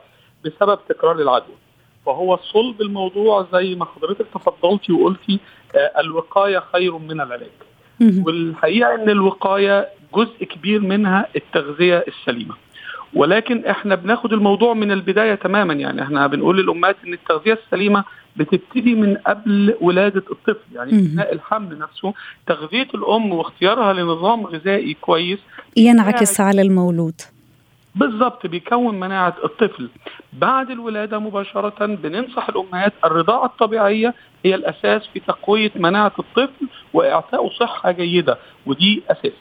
بسبب 0.45 0.79
تكرار 0.89 1.15
العدوى. 1.15 1.55
فهو 2.05 2.37
صلب 2.53 2.81
الموضوع 2.81 3.47
زي 3.53 3.75
ما 3.75 3.85
حضرتك 3.85 4.25
تفضلتي 4.33 4.93
وقلتي 4.93 5.39
آه، 5.75 5.99
الوقاية 5.99 6.63
خير 6.73 6.97
من 6.97 7.21
العلاج. 7.21 7.49
والحقيقة 8.25 8.95
إن 8.95 9.09
الوقاية 9.09 9.89
جزء 10.15 10.43
كبير 10.45 10.79
منها 10.81 11.27
التغذية 11.35 12.05
السليمة. 12.07 12.55
ولكن 13.13 13.65
إحنا 13.65 13.95
بناخد 13.95 14.33
الموضوع 14.33 14.73
من 14.73 14.91
البداية 14.91 15.35
تماما. 15.35 15.73
يعني 15.73 16.03
إحنا 16.03 16.27
بنقول 16.27 16.57
للأمهات 16.57 16.95
إن 17.07 17.13
التغذية 17.13 17.59
السليمة 17.65 18.03
بتبتدي 18.35 18.95
من 18.95 19.17
قبل 19.17 19.75
ولادة 19.81 20.23
الطفل. 20.31 20.75
يعني 20.75 20.91
أثناء 20.91 21.33
الحمل 21.33 21.79
نفسه 21.79 22.13
تغذية 22.47 22.87
الأم 22.95 23.31
واختيارها 23.31 23.93
لنظام 23.93 24.45
غذائي 24.45 24.93
كويس 24.93 25.39
ينعكس 25.77 26.41
على 26.41 26.61
المولود. 26.61 27.21
بالضبط 27.95 28.47
بيكون 28.47 28.99
مناعة 28.99 29.35
الطفل. 29.43 29.89
بعد 30.33 30.69
الولادة 30.71 31.19
مباشرة 31.19 31.85
بننصح 31.85 32.49
الأمهات 32.49 32.93
الرضاعة 33.05 33.45
الطبيعية 33.45 34.13
هي 34.45 34.55
الأساس 34.55 35.01
في 35.13 35.19
تقوية 35.19 35.71
مناعة 35.75 36.11
الطفل 36.19 36.67
وإعطائه 36.93 37.49
صحة 37.49 37.91
جيدة 37.91 38.37
ودي 38.65 39.03
أساس. 39.09 39.31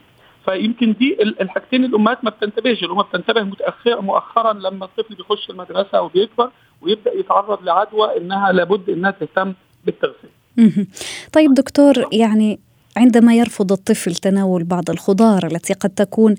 فيمكن 0.45 0.93
دي 0.93 1.23
الحاجتين 1.23 1.85
الامهات 1.85 2.25
ما 2.25 2.31
بتنتبهش 2.31 2.83
الام 2.83 3.03
بتنتبه 3.03 3.43
متاخر 3.43 4.01
مؤخرا 4.01 4.53
لما 4.53 4.85
الطفل 4.85 5.15
بيخش 5.15 5.51
المدرسة 5.51 5.99
أو 5.99 6.09
بيكبر 6.09 6.51
ويبدأ 6.83 7.13
يتعرض 7.15 7.63
لعدوى 7.63 8.17
إنها 8.17 8.53
لابد 8.53 8.91
إنها 8.91 9.11
تهتم 9.11 9.55
بالتغذية. 9.87 10.87
طيب 11.33 11.55
دكتور 11.55 11.95
يعني 12.13 12.61
عندما 12.97 13.35
يرفض 13.35 13.73
الطفل 13.73 14.15
تناول 14.15 14.65
بعض 14.65 14.91
الخضار 14.91 15.47
التي 15.47 15.73
قد 15.75 15.91
تكون 15.91 16.35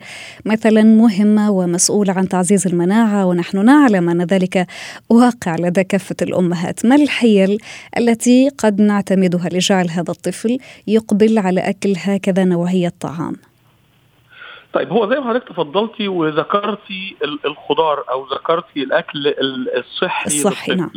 مثلا 0.45 0.83
مهمة 0.83 1.51
ومسؤولة 1.51 2.13
عن 2.13 2.27
تعزيز 2.27 2.67
المناعة 2.67 3.25
ونحن 3.25 3.65
نعلم 3.65 4.09
أن 4.09 4.21
ذلك 4.21 4.67
واقع 5.09 5.55
لدى 5.55 5.83
كافة 5.83 6.15
الأمهات، 6.21 6.85
ما 6.85 6.95
الحيل 6.95 7.57
التي 7.97 8.49
قد 8.49 8.81
نعتمدها 8.81 9.49
لجعل 9.49 9.89
هذا 9.89 10.11
الطفل 10.11 10.57
يقبل 10.87 11.37
على 11.37 11.59
أكل 11.59 11.93
هكذا 11.97 12.43
نوعية 12.43 12.93
طعام؟ 12.99 13.50
طيب 14.73 14.91
هو 14.91 15.09
زي 15.09 15.19
ما 15.19 15.29
حضرتك 15.29 15.47
تفضلتي 15.47 16.07
وذكرتي 16.07 17.15
الخضار 17.45 18.03
أو 18.11 18.25
ذكرتي 18.33 18.83
الأكل 18.83 19.33
الصحي 19.77 20.25
الصحي 20.25 20.75
نعم. 20.75 20.91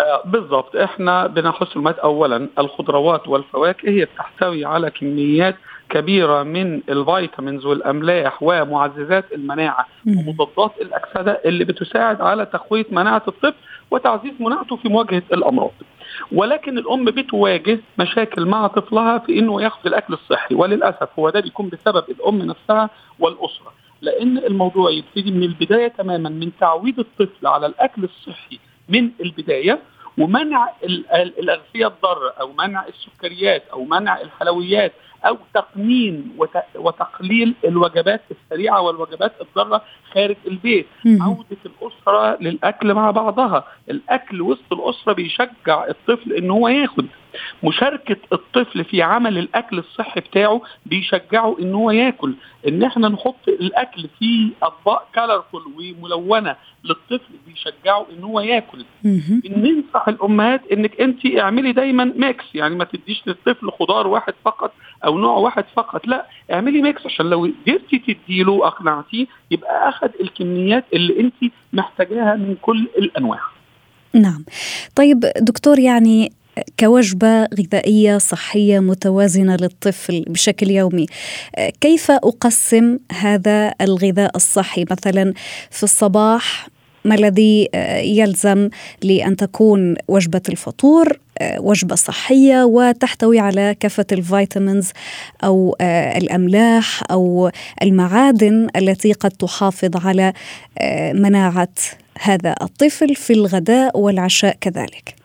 آه 0.00 0.22
بالضبط. 0.24 0.76
إحنا 0.76 1.26
بنحث 1.26 1.76
المات 1.76 1.98
اولا 1.98 2.48
الخضروات 2.58 3.28
والفواكه 3.28 3.88
هي 3.88 4.04
بتحتوي 4.04 4.64
على 4.64 4.90
كميات 4.90 5.56
كبيرة 5.90 6.42
من 6.42 6.80
الفيتامينز 6.88 7.66
والأملاح 7.66 8.42
ومعززات 8.42 9.32
المناعة 9.32 9.86
ومضادات 10.06 10.72
الأكسدة 10.80 11.40
اللي 11.44 11.64
بتساعد 11.64 12.20
على 12.20 12.46
تقويه 12.46 12.86
مناعة 12.90 13.22
الطفل 13.28 13.54
وتعزيز 13.90 14.32
مناعته 14.40 14.76
في 14.76 14.88
مواجهة 14.88 15.22
الأمراض. 15.32 15.70
ولكن 16.34 16.78
الأم 16.78 17.04
بتواجه 17.04 17.80
مشاكل 17.98 18.46
مع 18.46 18.66
طفلها 18.66 19.18
في 19.18 19.38
إنه 19.38 19.62
يأخذ 19.62 19.86
الأكل 19.86 20.14
الصحي 20.14 20.54
وللأسف 20.54 21.08
هو 21.18 21.30
ده 21.30 21.40
بيكون 21.40 21.68
بسبب 21.68 22.04
الأم 22.10 22.38
نفسها 22.42 22.90
والأسرة. 23.18 23.72
لأن 24.00 24.38
الموضوع 24.38 24.90
يبتدي 24.90 25.30
من 25.30 25.42
البداية 25.42 25.88
تماما 25.88 26.28
من 26.28 26.50
تعويد 26.60 26.98
الطفل 26.98 27.46
على 27.46 27.66
الأكل 27.66 28.04
الصحي 28.04 28.58
من 28.88 29.10
البداية 29.20 29.78
ومنع 30.18 30.68
الأغذية 31.14 31.86
الضارة 31.86 32.30
أو 32.40 32.52
منع 32.52 32.86
السكريات 32.86 33.62
أو 33.72 33.84
منع 33.84 34.20
الحلويات 34.20 34.92
أو 35.24 35.38
تقنين 35.54 36.36
وتقليل 36.74 37.54
الوجبات 37.64 38.22
السريعة 38.30 38.80
والوجبات 38.80 39.32
الضارة 39.40 39.82
خارج 40.14 40.36
البيت. 40.46 40.86
عودة 41.20 41.56
الأسرة 41.66 42.38
للأكل 42.40 42.94
مع 42.94 43.10
بعضها. 43.10 43.64
الأكل 43.90 44.42
وسط 44.42 44.72
الأسرة 44.72 45.12
بيشجع 45.12 45.86
الطفل 45.88 46.32
إن 46.32 46.50
هو 46.50 46.68
ياخد. 46.68 47.06
مشاركة 47.64 48.16
الطفل 48.32 48.84
في 48.84 49.02
عمل 49.02 49.38
الأكل 49.38 49.78
الصحي 49.78 50.20
بتاعه 50.20 50.62
بيشجعه 50.86 51.56
إن 51.60 51.74
هو 51.74 51.90
ياكل. 51.90 52.34
إن 52.68 52.82
إحنا 52.82 53.08
نحط 53.08 53.48
الأكل 53.48 54.08
في 54.18 54.50
أطباق 54.62 55.08
colorful 55.14 55.62
وملونة 55.76 56.56
للطفل 56.84 57.34
بيشجعه 57.46 58.06
إن 58.12 58.24
هو 58.24 58.40
ياكل. 58.40 58.84
ننصح 59.44 60.08
الأمهات 60.08 60.72
إنك 60.72 61.00
انت 61.00 61.26
اعملي 61.38 61.72
دايما 61.72 62.04
mix. 62.04 62.44
يعني 62.54 62.74
ما 62.74 62.84
تديش 62.84 63.22
للطفل 63.26 63.70
خضار 63.70 64.06
واحد 64.06 64.34
فقط. 64.44 64.72
أو 65.04 65.18
نوع 65.18 65.36
واحد 65.36 65.64
فقط. 65.76 66.06
لا 66.06 66.26
اعملي 66.52 66.82
mix 66.82 67.06
عشان 67.06 67.26
لو 67.26 67.52
قدرتي 67.66 67.98
تديله 67.98 68.52
واقنعتيه 68.52 69.26
يبقى 69.50 69.88
أخذ 69.88 70.08
الكميات 70.20 70.84
اللي 70.92 71.20
أنت 71.20 71.52
محتاجاها 71.72 72.36
من 72.36 72.56
كل 72.62 72.88
الأنواع. 72.98 73.40
نعم. 74.14 74.44
طيب 74.96 75.20
دكتور 75.40 75.78
يعني 75.78 76.32
كوجبة 76.80 77.44
غذائية 77.44 78.18
صحية 78.18 78.78
متوازنة 78.78 79.56
للطفل 79.56 80.24
بشكل 80.28 80.70
يومي 80.70 81.06
كيف 81.80 82.10
أقسم 82.10 82.98
هذا 83.12 83.74
الغذاء 83.80 84.36
الصحي؟ 84.36 84.84
مثلا 84.90 85.32
في 85.70 85.82
الصباح 85.82 86.68
ما 87.04 87.14
الذي 87.14 87.68
آه، 87.74 87.98
يلزم 87.98 88.68
لأن 89.02 89.36
تكون 89.36 89.96
وجبة 90.08 90.42
الفطور 90.48 91.18
آه، 91.38 91.60
وجبة 91.60 91.94
صحية 91.94 92.64
وتحتوي 92.64 93.38
على 93.38 93.76
كافة 93.80 94.06
ال 94.12 94.21
vitamins 94.21 94.90
أو 95.44 95.76
آه، 95.80 96.18
الأملاح 96.18 97.02
أو 97.10 97.50
المعادن 97.82 98.68
التي 98.76 99.12
قد 99.12 99.30
تحافظ 99.30 100.06
على 100.06 100.32
مناعة 101.14 101.68
هذا 102.20 102.54
الطفل 102.62 103.14
في 103.14 103.32
الغداء 103.32 103.98
والعشاء 103.98 104.56
كذلك. 104.60 105.21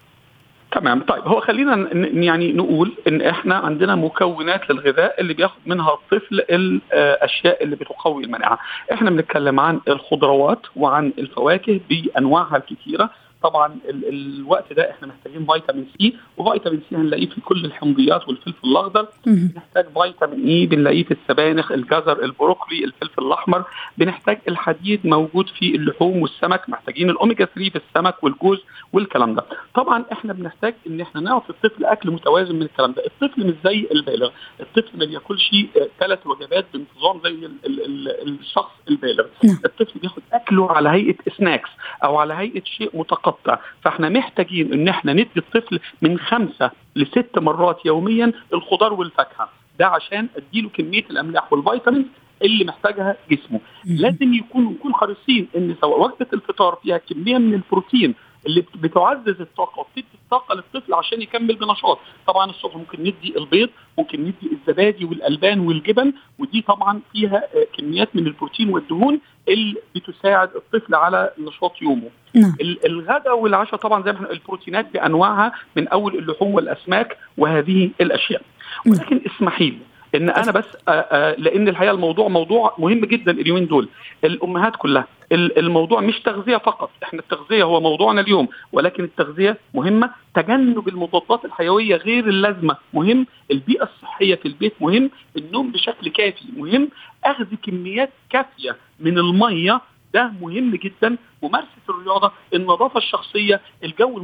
تمام. 0.79 1.00
طيب 1.00 1.24
هو 1.27 1.39
خلينا 1.41 1.89
يعني 2.13 2.53
نقول 2.53 2.91
إن 3.07 3.22
إحنا 3.22 3.55
عندنا 3.55 3.96
مكونات 3.96 4.69
للغذاء 4.69 5.22
اللي 5.22 5.34
بياخد 5.34 5.60
منها 5.65 5.93
الطفل 5.93 6.39
الأشياء 6.50 7.63
اللي 7.63 7.75
بتقوي 7.75 8.24
المناعة. 8.24 8.60
إحنا 8.93 9.10
بنتكلم 9.10 9.60
عن 9.60 9.79
الخضروات 9.88 10.60
وعن 10.75 11.13
الفواكه 11.17 11.79
بأنواعها 11.89 12.57
الكثيره 12.57 13.10
طبعا 13.44 13.77
ال 13.89 14.08
الوقت 14.39 14.74
ده 14.74 14.91
إحنا 14.91 15.08
محتاجين 15.08 15.46
فيتامين 15.46 15.88
C 16.00 16.13
وفيتامين 16.38 16.82
C 16.89 16.96
هنلاقيه 16.96 17.29
في 17.29 17.41
كل 17.41 17.65
الحمضيات 17.65 18.27
والفلفل 18.27 18.67
الأخضر. 18.67 19.08
بنحتاج 19.25 19.86
فيتامين 20.01 20.48
A 20.48 20.65
بنلاقيه 20.65 21.03
في 21.03 21.12
السبانخ 21.12 21.72
الجزر 21.72 22.24
البروكلي 22.24 22.86
الفلفل 22.86 23.24
الأحمر. 23.24 23.63
بنحتاج 23.98 24.39
الحديد 24.48 25.08
موجود 25.08 25.48
في 25.50 25.75
اللحوم 25.75 26.22
والسمك 26.22 26.70
محتاجين 26.70 27.10
الأوميجا 27.10 27.46
3 27.46 27.70
في 27.70 27.82
السمك 27.89 28.24
والجوز 28.24 28.60
والكلام 28.94 29.36
ده. 29.36 29.46
طبعا 29.75 30.06
إحنا 30.12 30.34
بنحتاج 30.34 30.74
إن 30.88 31.01
إحنا 31.01 31.22
نعطي 31.22 31.50
الطفل 31.50 31.86
أكل 31.86 32.12
متوازن 32.12 32.56
من 32.56 32.62
الكلام 32.62 32.91
ده. 32.91 33.03
الطفل 33.06 33.48
مش 33.48 33.53
زي 33.65 33.88
البالغ. 33.91 34.29
الطفل 34.60 34.98
ما 35.00 35.06
بياكلش 35.06 35.56
ثلاث 36.00 36.27
وجبات 36.27 36.65
بانتظام 36.74 37.22
زي 37.24 37.29
ال 37.29 37.51
ال 37.65 37.86
ال 38.12 38.39
الشخص 38.39 38.72
البالغ. 38.89 39.25
نعم. 39.44 39.60
الطفل 39.65 40.00
بياخد 40.00 40.22
أكله 40.34 40.72
على 40.72 40.89
هيئة 40.89 41.15
سناكس 41.38 41.70
أو 42.03 42.17
على 42.17 42.34
هيئة 42.34 42.63
شيء 42.63 42.89
متقطع 42.94 43.26
متقطع 43.27 43.60
فاحنا 43.81 44.10
محتاجين 44.10 44.74
إن 44.74 44.88
إحنا 44.88 45.13
ندي 45.13 45.29
الطفل 45.38 45.79
من 46.01 46.19
خمسة 46.19 46.72
لست 46.96 47.38
مرات 47.39 47.86
يوميا 47.86 48.31
الخضار 48.53 48.93
والفاكهة. 48.93 49.50
ده 49.79 49.88
عشان 49.88 50.27
أديله 50.38 50.69
كمية 50.69 51.03
الأملاح 51.10 51.53
والفيتامين 51.53 52.10
اللي 52.41 52.65
محتاجها 52.65 53.15
جسمه. 53.31 53.60
لازم 53.86 54.34
يكون 54.34 54.63
نكون 54.65 54.93
حريصين 54.93 55.48
إن 55.57 55.75
سواء 55.81 56.01
وجبة 56.01 56.27
الفطار 56.34 56.77
فيها 56.84 56.98
كمية 56.98 57.38
من 57.38 57.53
البروتين 57.53 58.15
اللي 58.48 58.63
بتعزز 58.75 59.42
الطاقة 59.42 59.80
وبتدي 59.80 60.06
الطاقة 60.24 60.56
للطفل 60.56 60.94
عشان 60.94 61.22
يكمل 61.22 61.56
بنشاط 61.56 62.00
طبعا 62.27 62.50
الصبح 62.50 62.75
ممكن 62.75 63.00
ندي 63.00 63.38
البيض 63.38 63.70
ممكن 63.98 64.22
ندي 64.22 64.51
الزبادي 64.51 65.06
والألبان 65.06 65.60
والجبن 65.60 66.13
ودي 66.39 66.62
طبعا 66.62 67.01
فيها 67.12 67.38
آه، 67.38 67.68
كميات 67.77 68.16
من 68.16 68.27
البروتين 68.27 68.70
والدهون 68.70 69.20
اللي 69.48 69.75
بتساعد 69.96 70.50
الطفل 70.56 70.96
على 70.96 71.32
نشاط 71.39 71.82
يومه 71.82 72.10
نعم. 72.34 72.56
الغداء 72.86 73.39
والعشاء 73.39 73.80
طبعا 73.80 74.04
زي 74.04 74.12
ما 74.12 74.18
إحنا 74.18 74.32
البروتينات 74.32 74.94
بأنواعها 74.94 75.51
من 75.75 75.88
أول 75.88 76.18
اللحوم 76.18 76.54
والأسماك 76.54 77.18
وهذه 77.38 77.89
الأشياء 78.01 78.42
نعم. 78.86 78.96
ولكن 78.96 79.22
اسمحي 79.25 79.70
لي 79.70 79.80
ان 80.17 80.29
أنا 80.29 80.51
بس 80.51 80.65
آه، 80.88 80.91
آه، 80.91 81.36
لأن 81.38 81.67
الحقيقة 81.67 81.91
الموضوع 81.91 82.27
موضوع 82.27 82.75
مهم 82.77 83.00
جدا 83.05 83.31
اليومين 83.31 83.67
دول. 83.67 83.89
الأمهات 84.24 84.75
كلها. 84.75 85.07
الموضوع 85.31 86.01
مش 86.01 86.19
تغذية 86.19 86.57
فقط. 86.57 86.89
إحنا 87.03 87.19
التغذية 87.19 87.63
هو 87.63 87.81
موضوعنا 87.81 88.21
اليوم. 88.21 88.47
ولكن 88.71 89.03
التغذية 89.03 89.57
مهمة. 89.74 90.09
تجنب 90.33 90.88
المضادات 90.88 91.45
الحيوية 91.45 91.95
غير 91.95 92.27
اللازمة 92.27 92.77
مهم. 92.93 93.25
البيئة 93.51 93.83
الصحية 93.83 94.36
في 94.36 94.47
البيت 94.47 94.74
مهم. 94.81 95.09
النوم 95.38 95.71
بشكل 95.71 96.09
كافي 96.09 96.45
مهم. 96.57 96.89
أخذ 97.25 97.45
كميات 97.63 98.09
كافية 98.29 98.75
من 99.00 99.17
المية. 99.17 99.81
ده 100.13 100.31
مهم 100.41 100.75
جدا. 100.75 101.17
ممارسة 101.43 101.67
الرياضة 101.89 102.31
النظافة 102.53 102.97
الشخصية 102.97 103.62
الجو 103.83 104.17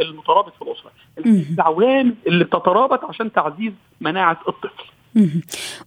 المترابط 0.00 0.52
في 0.54 0.62
الأسرة. 0.62 0.90
العوامل 1.54 2.14
اللي 2.26 2.44
بتترابط 2.44 3.04
عشان 3.04 3.32
تعزيز 3.32 3.72
مناعة 4.00 4.40
الطفل. 4.48 4.84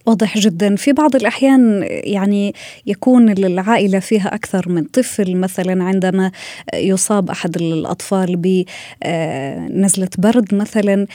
واضح 0.06 0.38
جدا. 0.38 0.76
في 0.76 0.92
بعض 0.92 1.16
الأحيان 1.16 1.86
يعني 1.88 2.54
يكون 2.86 3.30
العائلة 3.30 3.98
فيها 3.98 4.34
أكثر 4.34 4.68
من 4.68 4.84
طفل 4.84 5.36
مثلا 5.36 5.84
عندما 5.84 6.30
يصاب 6.74 7.30
أحد 7.30 7.56
الأطفال 7.56 8.36
بنزلة 8.36 10.08
برد 10.18 10.54
مثلا 10.54 11.06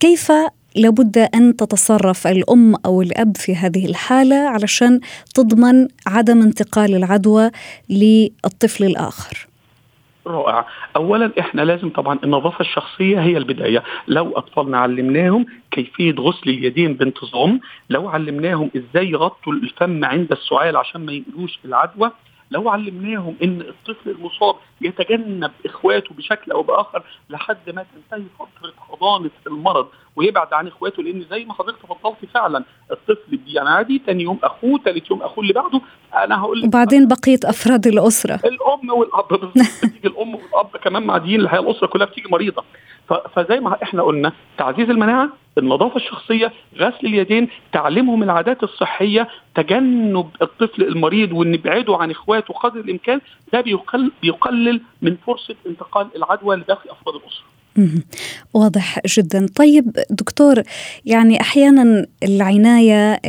كيف 0.00 0.32
لابد 0.74 1.18
أن 1.18 1.56
تتصرف 1.56 2.26
الأم 2.26 2.74
أو 2.74 3.02
الأب 3.02 3.36
في 3.36 3.56
هذه 3.56 3.86
الحالة 3.86 4.36
علشان 4.36 5.00
تضمن 5.34 5.88
عدم 6.06 6.42
انتقال 6.42 6.94
العدوى 6.94 7.50
للطفل 7.88 8.84
الآخر؟ 8.84 9.47
رائع. 10.30 10.66
اولا 10.96 11.32
إحنا 11.40 11.62
لازم 11.62 11.88
طبعا 11.90 12.18
النظافة 12.24 12.60
الشخصية 12.60 13.20
هي 13.20 13.36
البداية. 13.36 13.82
لو 14.08 14.32
أطفالنا 14.38 14.78
علمناهم 14.78 15.46
كيفية 15.70 16.14
غسل 16.18 16.50
اليدين 16.50 16.94
بانتظام 16.94 17.60
لو 17.90 18.08
علمناهم 18.08 18.70
إزاي 18.76 19.10
يغطوا 19.10 19.52
الفم 19.52 20.04
عند 20.04 20.32
السعال 20.32 20.76
عشان 20.76 21.06
ما 21.06 21.12
ينقلوش 21.12 21.58
العدوى 21.64 22.10
لو 22.50 22.68
علمناهم 22.68 23.36
إن 23.42 23.60
الطفل 23.60 24.10
المصاب 24.10 24.54
يتجنب 24.80 25.50
إخواته 25.66 26.14
بشكل 26.14 26.52
أو 26.52 26.62
بآخر 26.62 27.02
لحد 27.30 27.70
ما 27.70 27.84
تنتهي 27.94 28.26
فترة 28.38 28.72
حضانة 28.78 29.30
المرض 29.46 29.86
ويبعد 30.16 30.52
عن 30.52 30.66
إخواته 30.66 31.02
لأن 31.02 31.24
زي 31.30 31.44
ما 31.44 31.54
حضرتك 31.54 31.78
تفضلتي 31.82 32.26
فعلا 32.26 32.64
الطفل 32.90 33.36
بينعدي 33.36 34.02
ثاني 34.06 34.22
يوم 34.22 34.38
أخوه 34.42 34.78
ثالث 34.84 35.10
يوم 35.10 35.22
أخوه 35.22 35.44
اللي 35.44 35.52
بعده 35.52 35.80
أنا 36.14 36.40
هقول 36.40 36.64
وبعدين 36.64 37.08
بقية 37.08 37.40
أفراد 37.44 37.86
الأسرة. 37.86 38.34
الأم 38.34 38.90
والأب 38.90 39.52
بتيجي 39.84 40.08
الأم 40.08 40.34
والأب 40.34 40.76
كمان 40.84 41.02
معديين 41.02 41.40
الحياة 41.40 41.60
الأسرة 41.60 41.86
كلها 41.86 42.06
بتيجي 42.06 42.28
مريضة. 42.28 42.64
فزي 43.34 43.60
ما 43.60 43.82
إحنا 43.82 44.02
قلنا 44.02 44.32
تعزيز 44.58 44.90
المناعة 44.90 45.28
النظافة 45.58 45.96
الشخصية 45.96 46.52
غسل 46.76 47.06
اليدين 47.06 47.48
تعليمهم 47.72 48.22
العادات 48.22 48.62
الصحية 48.62 49.28
تجنب 49.54 50.28
الطفل 50.42 50.82
المريض 50.82 51.32
وإن 51.32 51.50
نبعده 51.52 51.96
عن 51.96 52.10
إخواته 52.10 52.54
قدر 52.54 52.80
الإمكان 52.80 53.20
ده 53.52 53.60
بيقلل 53.60 54.10
بيقلل 54.22 54.80
من 55.02 55.16
فرصة 55.26 55.54
انتقال 55.66 56.06
العدوى 56.16 56.56
لداخل 56.56 56.90
أفراد 56.90 57.14
الأسرة. 57.14 57.47
واضح 58.54 59.00
جدا. 59.06 59.46
طيب 59.54 59.98
دكتور 60.10 60.62
يعني 61.04 61.40
أحيانا 61.40 62.06
العناية 62.22 63.20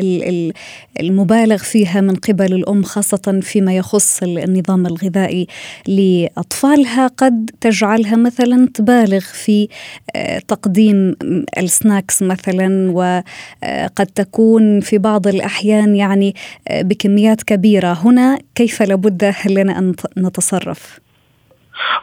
المبالغ 0.99 1.58
فيها 1.58 2.02
من 2.02 2.15
قبل 2.15 2.54
الأم 2.54 2.84
خاصة 2.84 3.39
فيما 3.41 3.78
يخص 3.78 4.23
النظام 4.23 4.86
الغذائي 4.86 5.47
لأطفالها 5.88 7.08
قد 7.08 7.52
تجعلها 7.62 8.15
مثلا 8.15 8.67
تبالغ 8.73 9.19
في 9.19 9.67
آه، 10.15 10.39
تقديم 10.39 11.15
السناكس 11.58 12.21
مثلا 12.23 12.91
وقد 12.91 14.08
تكون 14.15 14.80
في 14.80 14.97
بعض 14.97 15.28
الأحيان 15.28 15.95
يعني 15.95 16.36
آه، 16.67 16.82
بكميات 16.82 17.43
كبيرة. 17.43 17.93
هنا 17.93 18.39
كيف 18.56 18.82
لابد 18.82 19.34
لنا 19.45 19.80
أن 19.80 19.93
نتصرف؟ 20.17 20.99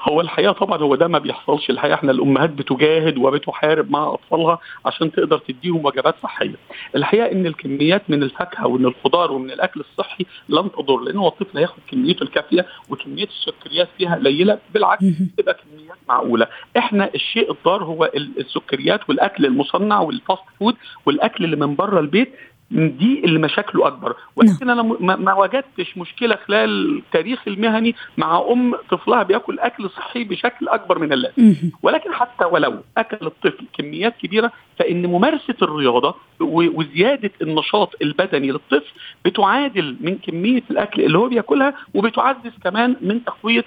هو 0.02 0.20
الحقيقة 0.20 0.52
طبعا 0.52 0.78
هو 0.78 0.94
ده 0.94 1.08
ما 1.08 1.18
بيحصلش 1.18 1.70
الحقيقة 1.70 1.94
إحنا 1.94 2.12
الأمهات 2.12 2.50
بتجاهد 2.50 3.18
وبتحارب 3.18 3.90
مع 3.90 4.14
أطفالها 4.14 4.58
عشان 4.86 5.12
تقدر 5.12 5.38
تديهم 5.38 5.84
وجبات 5.86 6.14
صحية. 6.22 6.54
الحقيقة 6.96 7.32
إن 7.32 7.46
الكميات 7.46 8.02
من 8.10 8.22
الفاكهة 8.22 8.66
ومن 8.66 8.86
الخضار 8.86 9.32
ومن 9.32 9.50
الأكل 9.50 9.80
الصحي 9.80 10.26
لن 10.48 10.70
تضر 10.72 10.96
لأن 11.00 11.16
هو 11.16 11.28
الطفل 11.28 11.58
هياخد 11.58 11.78
كميته 11.90 12.22
الكافية 12.22 12.66
وكمية 12.90 13.24
السكريات 13.26 13.88
فيها 13.98 14.14
قليلة 14.16 14.58
بالعكس 14.74 15.04
تبقى 15.38 15.54
كميات 15.54 15.96
معقولة. 16.08 16.46
إحنا 16.76 17.10
الشيء 17.14 17.50
الضار 17.52 17.84
هو 17.84 18.10
السكريات 18.38 19.00
والأكل 19.08 19.46
المصنع 19.46 20.00
وال 20.00 20.14
fast 20.14 20.42
food 20.60 20.76
والأكل 21.06 21.44
اللي 21.44 21.56
من 21.56 21.74
بره 21.76 22.00
البيت 22.00 22.32
دي 22.70 23.22
اللي 23.24 23.38
مشاكله 23.38 23.86
أكبر. 23.86 24.16
ولكن 24.36 24.70
أنا 24.70 24.82
ما 25.16 25.34
وجدتش 25.34 25.96
مشكلة 25.96 26.36
خلال 26.46 27.02
تاريخي 27.12 27.50
المهني 27.50 27.94
مع 28.16 28.44
أم 28.52 28.74
طفلها 28.90 29.22
بياكل 29.22 29.58
أكل 29.58 29.90
صحي 29.90 30.24
بشكل 30.24 30.68
أكبر 30.68 30.98
من 30.98 31.12
اللازم 31.12 31.54
ولكن 31.82 32.12
حتى 32.12 32.44
ولو 32.44 32.74
أكل 32.98 33.26
الطفل 33.26 33.64
كميات 33.78 34.14
كبيرة 34.22 34.52
فإن 34.78 35.06
ممارسة 35.06 35.54
الرياضة 35.62 36.14
وزيادة 36.40 37.30
النشاط 37.42 37.94
البدني 38.02 38.50
للطفل 38.50 38.92
بتعادل 39.24 39.96
من 40.00 40.18
كمية 40.18 40.62
الأكل 40.70 41.02
اللي 41.04 41.18
هو 41.18 41.28
بياكلها 41.28 41.74
وبتعزز 41.94 42.52
كمان 42.64 42.96
من 43.00 43.24
تقوية 43.24 43.64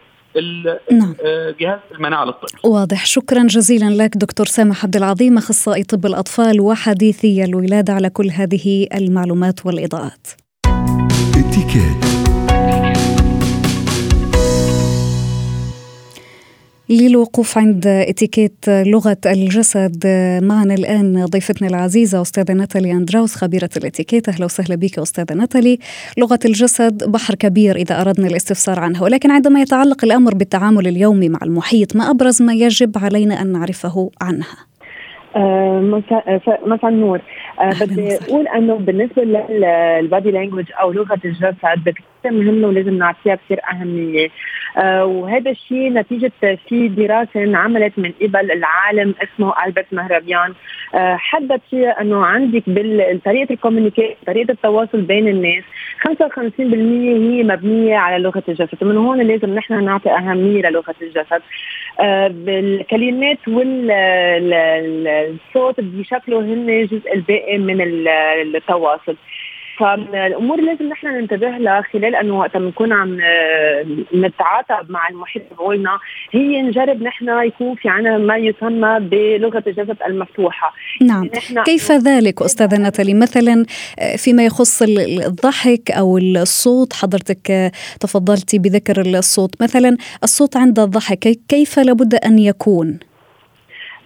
نعم. 0.92 1.16
آه، 1.26 1.56
جهاز 1.60 1.80
المناعة 1.92 2.26
للطفل. 2.26 2.58
واضح 2.64 3.06
شكرا 3.06 3.44
جزيلا 3.44 4.04
لك 4.04 4.18
دكتور 4.18 4.46
سامح 4.46 4.84
عبد 4.84 4.96
العظيم 4.96 5.38
أخصائي 5.38 5.84
طب 5.84 6.06
الأطفال 6.06 6.62
وحديثي 6.62 7.44
الولادة 7.44 7.94
على 7.94 8.10
كل 8.10 8.30
هذه 8.30 8.88
المعلومات 8.94 9.66
والإضاءات. 9.66 10.28
للوقوف 16.90 17.58
عند 17.58 17.88
اتيكيت 17.88 18.66
لغة 18.68 19.18
الجسد. 19.26 20.08
معنا 20.44 20.74
الآن 20.74 21.26
ضيفتنا 21.26 21.68
العزيزة 21.68 22.22
أستاذة 22.22 22.54
ناتالي 22.54 22.92
أندراوس 22.92 23.36
خبيرة 23.36 23.70
الاتيكيت. 23.78 24.30
أهلا 24.30 24.46
وسهلا 24.46 24.76
بك 24.76 25.00
أستاذة 25.00 25.34
ناتالي. 25.34 25.80
لغة 26.18 26.40
الجسد 26.46 27.12
بحر 27.12 27.36
كبير 27.36 27.76
إذا 27.76 28.02
أردنا 28.02 28.28
الاستفسار 28.28 28.80
عنها 28.80 29.04
ولكن 29.04 29.32
عندما 29.32 29.62
يتعلق 29.62 30.06
الأمر 30.06 30.34
بالتعامل 30.36 30.88
اليومي 30.88 31.30
مع 31.30 31.40
المحيط 31.44 31.96
ما 31.96 32.10
أبرز 32.10 32.42
ما 32.42 32.54
يجب 32.54 32.98
علينا 32.98 33.42
أن 33.42 33.52
نعرفه 33.52 34.12
عنها؟ 34.22 34.58
آه، 35.36 35.80
مساء 36.66 36.90
النور. 36.90 37.22
آه، 37.60 37.70
بدي 37.82 38.16
أقول 38.16 38.48
أنه 38.48 38.76
بالنسبة 38.76 39.24
للبادي 39.24 40.32
لانجوج 40.32 40.66
أو 40.82 40.92
لغة 40.92 41.20
الجسد 41.26 41.94
مهمة 42.26 42.68
ولازم 42.68 42.98
نعطيها 42.98 43.36
كثير 43.36 43.60
أهمية. 43.72 44.30
آه، 44.78 45.06
وهذا 45.06 45.52
الشيء 45.52 45.94
نتيجة 45.94 46.32
في 46.68 46.88
دراسة 46.88 47.44
انعملت 47.44 47.94
من 48.00 48.12
قبل 48.22 48.52
العالم 48.52 49.16
اسمه 49.24 49.54
ألبرت 49.66 49.94
مهربيان. 49.94 50.54
حدد 51.16 51.62
فيها 51.70 52.02
أنه 52.02 52.26
عندك 52.26 52.64
بطريقه 52.68 53.54
الكوميونيكيشن 53.54 54.16
طريقة 54.28 54.52
التواصل 54.52 55.02
بين 55.02 55.28
الناس 55.28 55.64
55% 56.00 56.10
هي 57.30 57.44
مبنية 57.44 57.98
على 57.98 58.24
لغة 58.24 58.44
الجسد. 58.50 58.78
ومن 58.82 58.98
هون 58.98 59.22
لازم 59.22 59.56
نحن 59.56 59.84
نعطي 59.84 60.10
أهمية 60.10 60.62
للغة 60.62 60.96
الجسد. 61.02 61.42
بالكلمات 62.46 63.48
وال 63.48 63.92
الصوت 65.34 65.76
بشكله 65.80 66.40
هن 66.40 66.86
جزء 66.86 67.14
الباقي 67.14 67.58
من 67.58 67.82
التواصل. 68.56 69.16
فالأمور 69.80 70.62
لازم 70.62 70.90
نحن 70.90 71.08
ننتبه 71.08 71.50
لها 71.50 71.82
خلال 71.94 72.16
انه 72.16 72.40
وقت 72.40 72.58
بنكون 72.58 72.94
عم 72.94 73.18
نتعاطى 74.14 74.78
مع 74.90 75.10
المحيط 75.10 75.44
تبعولنا 75.52 76.00
هي 76.32 76.62
نجرب 76.62 77.04
نحن 77.04 77.30
يكون 77.30 77.76
في 77.76 77.90
عنا 77.90 78.18
ما 78.18 78.38
يسمى 78.38 79.00
بلغة 79.00 79.64
الجسد 79.68 79.98
المفتوحة. 80.08 80.74
نعم. 81.02 81.30
كيف 81.66 81.92
ذلك 81.92 82.42
أستاذة 82.42 82.78
ناتالي؟ 82.78 83.14
مثلا 83.14 83.66
آه، 84.00 84.16
فيما 84.16 84.46
يخص 84.46 84.82
الضحك 85.26 85.92
أو 85.92 86.18
الصوت 86.18 86.94
حضرتك 86.94 87.52
آه، 87.52 87.72
تفضلتي 88.00 88.60
بذكر 88.60 89.02
الصوت. 89.02 89.62
مثلا 89.62 89.98
الصوت 90.24 90.58
عند 90.58 90.80
الضحك 90.80 91.38
كيف 91.48 91.80
لابد 91.80 92.16
أن 92.16 92.40
يكون؟ 92.40 93.09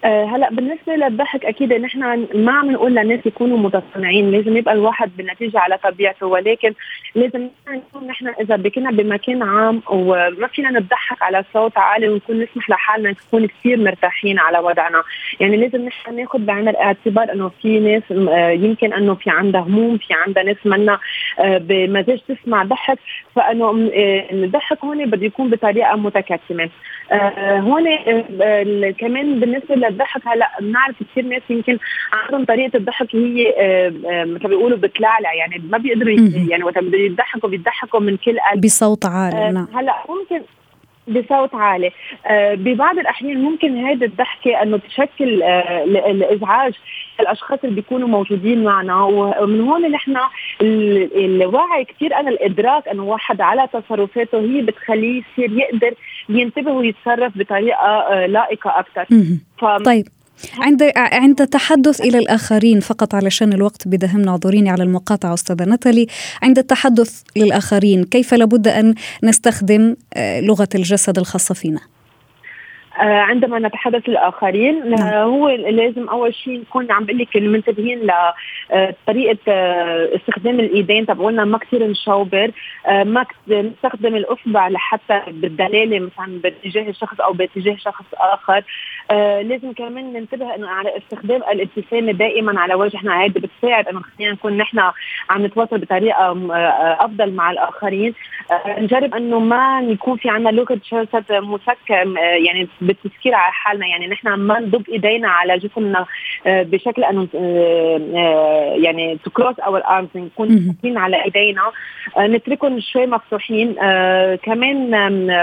آه، 0.04 0.26
هلا 0.26 0.50
بالنسبة 0.50 0.96
للضحك 0.96 1.46
أكيد 1.46 1.74
نحن 1.74 2.28
ما 2.36 2.52
عم 2.52 2.72
نقول 2.72 2.96
للناس 2.96 3.26
يكونوا 3.26 3.58
متصنعين 3.58 4.32
لازم 4.32 4.58
يبقى 4.58 4.74
الواحد 4.74 5.12
بالنتيجة 5.18 5.60
على 5.60 5.78
طبيعته. 5.78 6.28
ولكن 6.28 6.74
لازم 7.16 7.50
نكون 7.70 8.08
نحن 8.08 8.28
إذا 8.28 8.70
كنا 8.70 8.92
بمكان 8.92 9.44
عام 9.44 9.82
وما 9.89 10.48
فينا 10.48 10.70
نضحك 10.70 11.24
على 11.24 11.44
صوت 11.54 11.78
عالي 11.78 12.10
ونكون 12.10 12.39
نسمح 12.39 12.70
لحالنا 12.70 13.10
نكون 13.28 13.48
كثير 13.48 13.78
مرتاحين 13.78 14.39
على 14.39 14.60
وضعنا. 14.60 15.04
يعني 15.39 15.58
لازم 15.58 15.86
نحن 15.86 16.16
ناخذ 16.16 16.39
بعين 16.39 16.68
الاعتبار 16.68 17.32
إنه 17.32 17.52
في 17.62 17.80
ناس 17.80 18.04
آه، 18.12 18.50
يمكن 18.50 18.94
إنه 18.94 19.16
في 19.16 19.30
عندها 19.30 19.62
هموم 19.62 19.98
في 19.98 20.13
عندها 20.13 20.44
ناس 20.44 20.58
منا 20.66 21.00
آه، 21.39 21.58
بمزاج 21.58 22.20
تسمع 22.28 22.63
ضحك. 22.63 23.00
فإنه 23.36 23.89
الضحك 24.32 24.86
هون 24.86 25.06
بده 25.06 25.26
يكون 25.26 25.50
بطريقة 25.50 25.96
متكتمة. 25.96 26.70
هون 27.42 27.84
كمان 28.92 29.39
بالنسبة 29.39 29.76
الضحك. 29.93 30.21
هلا 30.27 30.49
بنعرف 30.62 30.95
كثير 31.12 31.25
ناس 31.25 31.41
يمكن 31.49 31.77
عندهم 32.13 32.45
طريقة 32.45 32.77
الضحك 32.77 33.15
هي 33.15 33.53
مثل 34.25 34.47
بيقولوا 34.47 34.77
بتلعلع 34.77 35.34
يعني 35.34 35.62
ما 35.69 35.77
بيقدروا 35.77 36.15
يعني 36.49 36.63
وقت 36.63 36.77
بده 36.77 36.97
يضحكوا 36.97 37.49
بيضحكوا 37.49 37.99
من 37.99 38.17
كل 38.17 38.38
قلب. 38.51 38.62
بصوت 38.65 39.06
عالي 39.06 39.51
نعم. 39.51 39.67
هلا 39.73 39.93
ممكن 40.10 40.45
بصوت 41.08 41.56
عالي. 41.56 41.92
آه 42.26 42.56
ببعض 42.56 42.98
الأحيان 43.00 43.44
ممكن 43.44 43.78
هذه 43.86 44.04
الضحكة 44.06 44.62
إنه 44.62 44.78
تشكل 44.78 45.44
آه 45.44 45.84
الازعاج 45.84 46.74
الأشخاص 47.20 47.60
اللي 47.63 47.76
بيكونوا 47.76 48.08
موجودين 48.08 48.63
معنا. 48.63 49.04
ومن 49.04 49.62
هون 49.62 49.92
نحن 49.92 50.18
الوعي 50.62 51.86
كثير 51.86 52.16
أنا 52.16 52.30
الإدراك 52.30 52.88
إنه 52.88 53.04
واحد 53.04 53.42
على 53.42 53.68
تصرفاته 53.74 54.39
هي 54.39 54.62
بتخليه 54.62 55.22
يصير 55.22 55.52
يقدر 55.60 55.94
ينتبه 56.30 56.72
ويتصرف 56.72 57.38
بطريقة 57.38 57.78
آه 57.78 58.26
لائقة 58.26 58.80
أكثر 58.80 59.06
طيب 59.86 60.06
عند 60.58 60.91
عند 60.96 61.41
التحدث 61.41 62.02
إلى 62.02 62.17
الآخرين 62.17 62.80
فقط 62.80 63.15
علشان 63.15 63.54
الوقت 63.54 63.88
بدهم 63.88 64.30
اعذريني 64.30 64.69
على 64.69 64.84
المقاطعة 64.84 65.34
أستاذة 65.34 65.63
نتالي 65.63 66.08
عند 66.41 66.60
التحدث 66.60 67.22
للآخرين 67.36 68.04
كيف 68.04 68.34
لابد 68.34 68.67
أن 68.67 68.96
نستخدم 69.24 69.96
آه، 70.13 70.39
لغة 70.39 70.69
الجسد 70.76 71.17
الخاصة 71.17 71.56
فينا؟ 71.56 71.80
عندما 72.97 73.60
نتحدث 73.60 74.10
للاخرين 74.10 74.89
نعم. 74.89 75.08
آه، 75.08 75.23
هو 75.23 75.49
لازم 75.49 76.10
أول 76.10 76.36
شيء 76.36 76.60
نكون 76.60 76.91
عم 76.91 77.06
بقول 77.06 77.17
لك 77.17 77.38
منتبهين 77.38 77.99
لطريقه 77.99 79.39
استخدام 80.15 80.60
الإيدين 80.60 81.06
تبعولنا 81.06 81.45
ما 81.45 81.58
كثير 81.58 81.88
نشوبر 81.88 82.51
ما 82.88 83.25
نستخدم 83.47 84.15
الاصبع 84.15 84.67
لحتى 84.67 85.21
بالدلالة 85.27 85.99
مثلا 85.99 86.39
باتجاه 86.43 86.89
الشخص 86.89 87.21
أو 87.21 87.34
باتجاه 87.34 87.75
شخص 87.75 88.06
آخر 88.13 88.63
آه 89.12 89.41
لازم 89.41 89.73
كمان 89.73 90.13
ننتبه 90.13 90.56
إنه 90.56 90.69
على 90.69 90.97
استخدام 90.97 91.41
الابتسامة 91.51 92.12
دائما 92.12 92.60
على 92.60 92.73
وجهنا 92.73 93.23
هذا 93.23 93.34
بتساعد 93.34 93.88
إنه 93.88 94.01
خلينا 94.01 94.34
نكون 94.34 94.58
نحن 94.58 94.79
عم 95.29 95.45
نتواصل 95.45 95.77
بطريقة 95.77 96.23
آه 96.23 96.97
أفضل 97.06 97.34
مع 97.34 97.51
الآخرين 97.51 98.13
آه 98.13 98.42
نجرب 98.80 99.16
إنه 99.16 99.39
ما 99.39 99.82
يكون 99.82 100.18
في 100.18 100.30
جسدنا 100.91 101.32
مسكر 101.32 102.17
آه 102.18 102.22
يعني 102.22 102.68
بالتسكير 102.82 103.36
على 103.36 103.52
حالنا. 103.52 103.88
يعني 103.88 104.08
نحن 104.08 104.34
ما 104.34 104.60
ندق 104.60 104.82
إيدينا 104.89 105.28
على 105.30 105.58
جسمنا 105.58 106.06
آه 106.48 106.63
بشكل 106.63 107.04
أنه 107.04 107.28
آه 107.36 108.02
آه 108.16 108.76
يعني 108.78 109.18
to 109.24 109.32
cross 109.32 109.60
our 109.60 109.82
arms 109.86 110.10
نكون 110.16 110.48
مسكين 110.48 110.98
على 110.98 111.24
إيدينا. 111.24 111.62
آه 112.18 112.28
نتركهم 112.28 112.80
شوي 112.80 113.06
مفتوحين. 113.06 113.76
آه 113.80 114.36
كمان 114.36 114.92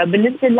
بالنسبة 0.05 0.47
ل 0.47 0.59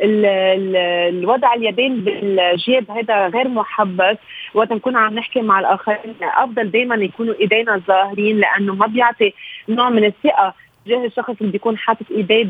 الوضع 0.00 1.54
اليدين 1.54 1.96
بالجيب 1.96 2.90
هذا 2.90 3.26
غير 3.26 3.48
محبس 3.48 4.16
وقت 4.54 4.72
نكون 4.72 4.96
عم 4.96 5.14
نحكي 5.14 5.40
مع 5.40 5.60
الآخرين 5.60 6.14
أفضل 6.22 6.70
دائما 6.70 6.94
يكونوا 6.94 7.34
إيدينا 7.40 7.80
ظاهرين 7.86 8.38
لأنه 8.38 8.74
ما 8.74 8.86
بيعطي 8.86 9.32
نوع 9.68 9.90
من 9.90 10.04
الثقة. 10.04 10.54
تجاه 10.86 11.06
الشخص 11.06 11.34
اللي 11.40 11.52
بيكون 11.52 11.78
حاطط 11.78 12.06
إيديه 12.10 12.44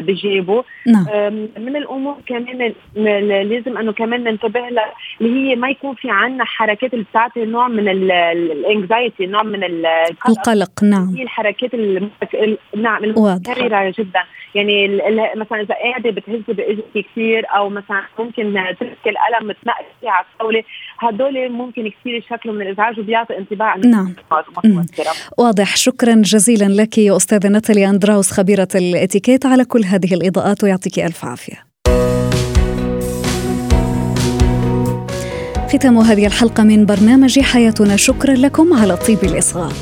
بجيبه. 0.00 0.64
نعم. 0.86 1.06
من 1.58 1.76
الأمور 1.76 2.16
كمان 2.26 2.72
لازم 3.50 3.78
أنه 3.78 3.92
كمان 3.92 4.24
ننتبه 4.24 4.68
لها 4.68 4.92
اللي 5.20 5.50
هي 5.50 5.56
ما 5.56 5.68
يكون 5.68 5.94
في 5.94 6.10
عنا 6.10 6.44
حركات 6.44 6.94
اللي 6.94 7.04
بتعطي 7.10 7.44
نوع 7.44 7.68
من 7.68 7.88
الانكزايتي 7.88 9.26
نوع 9.26 9.42
من 9.42 9.64
القلق 9.64 10.48
القلق 10.48 10.84
نعم. 10.84 11.14
هي 11.16 11.22
الحركات. 11.22 11.70
نعم 12.76 13.04
المتكررة 13.04 13.94
جدا. 13.98 14.22
يعني 14.54 14.88
مثلا 15.36 15.60
إذا 15.60 15.74
قاعدة 15.74 16.10
بتهزي 16.10 16.42
باجرك 16.48 16.84
كثير 16.94 17.44
أو 17.56 17.68
مثلا 17.68 18.02
ممكن 18.18 18.54
ترك 18.80 18.98
القلم 19.06 19.48
متنقل 19.48 19.84
على 20.04 20.24
الطاولة 20.32 20.62
هدول 20.98 21.48
ممكن 21.52 21.90
كثير 22.00 22.14
يشكلوا 22.14 22.54
من 22.54 22.62
الإزعاج 22.62 23.00
وبيعطي 23.00 23.38
انطباع 23.38 23.76
نعم. 23.76 24.14
واضح. 25.38 25.76
شكرا 25.76 26.14
جزيلا 26.14 26.82
لك 26.82 26.98
يا 26.98 27.16
أستاذة 27.16 27.48
ناتالي 27.56 27.90
أندراوس 27.90 28.30
خبيرة 28.30 28.68
الإتيكيت 28.74 29.46
على 29.46 29.64
كل 29.64 29.84
هذه 29.84 30.14
الإضاءات 30.14 30.64
ويعطيك 30.64 30.98
ألف 30.98 31.24
عافية. 31.24 31.66
ختام 35.68 35.98
هذه 35.98 36.26
الحلقة 36.26 36.62
من 36.62 36.86
برنامج 36.86 37.40
حياتنا. 37.40 37.96
شكرا 37.96 38.34
لكم 38.34 38.72
على 38.72 38.96
طيب 38.96 39.24
الإصغاء. 39.24 39.72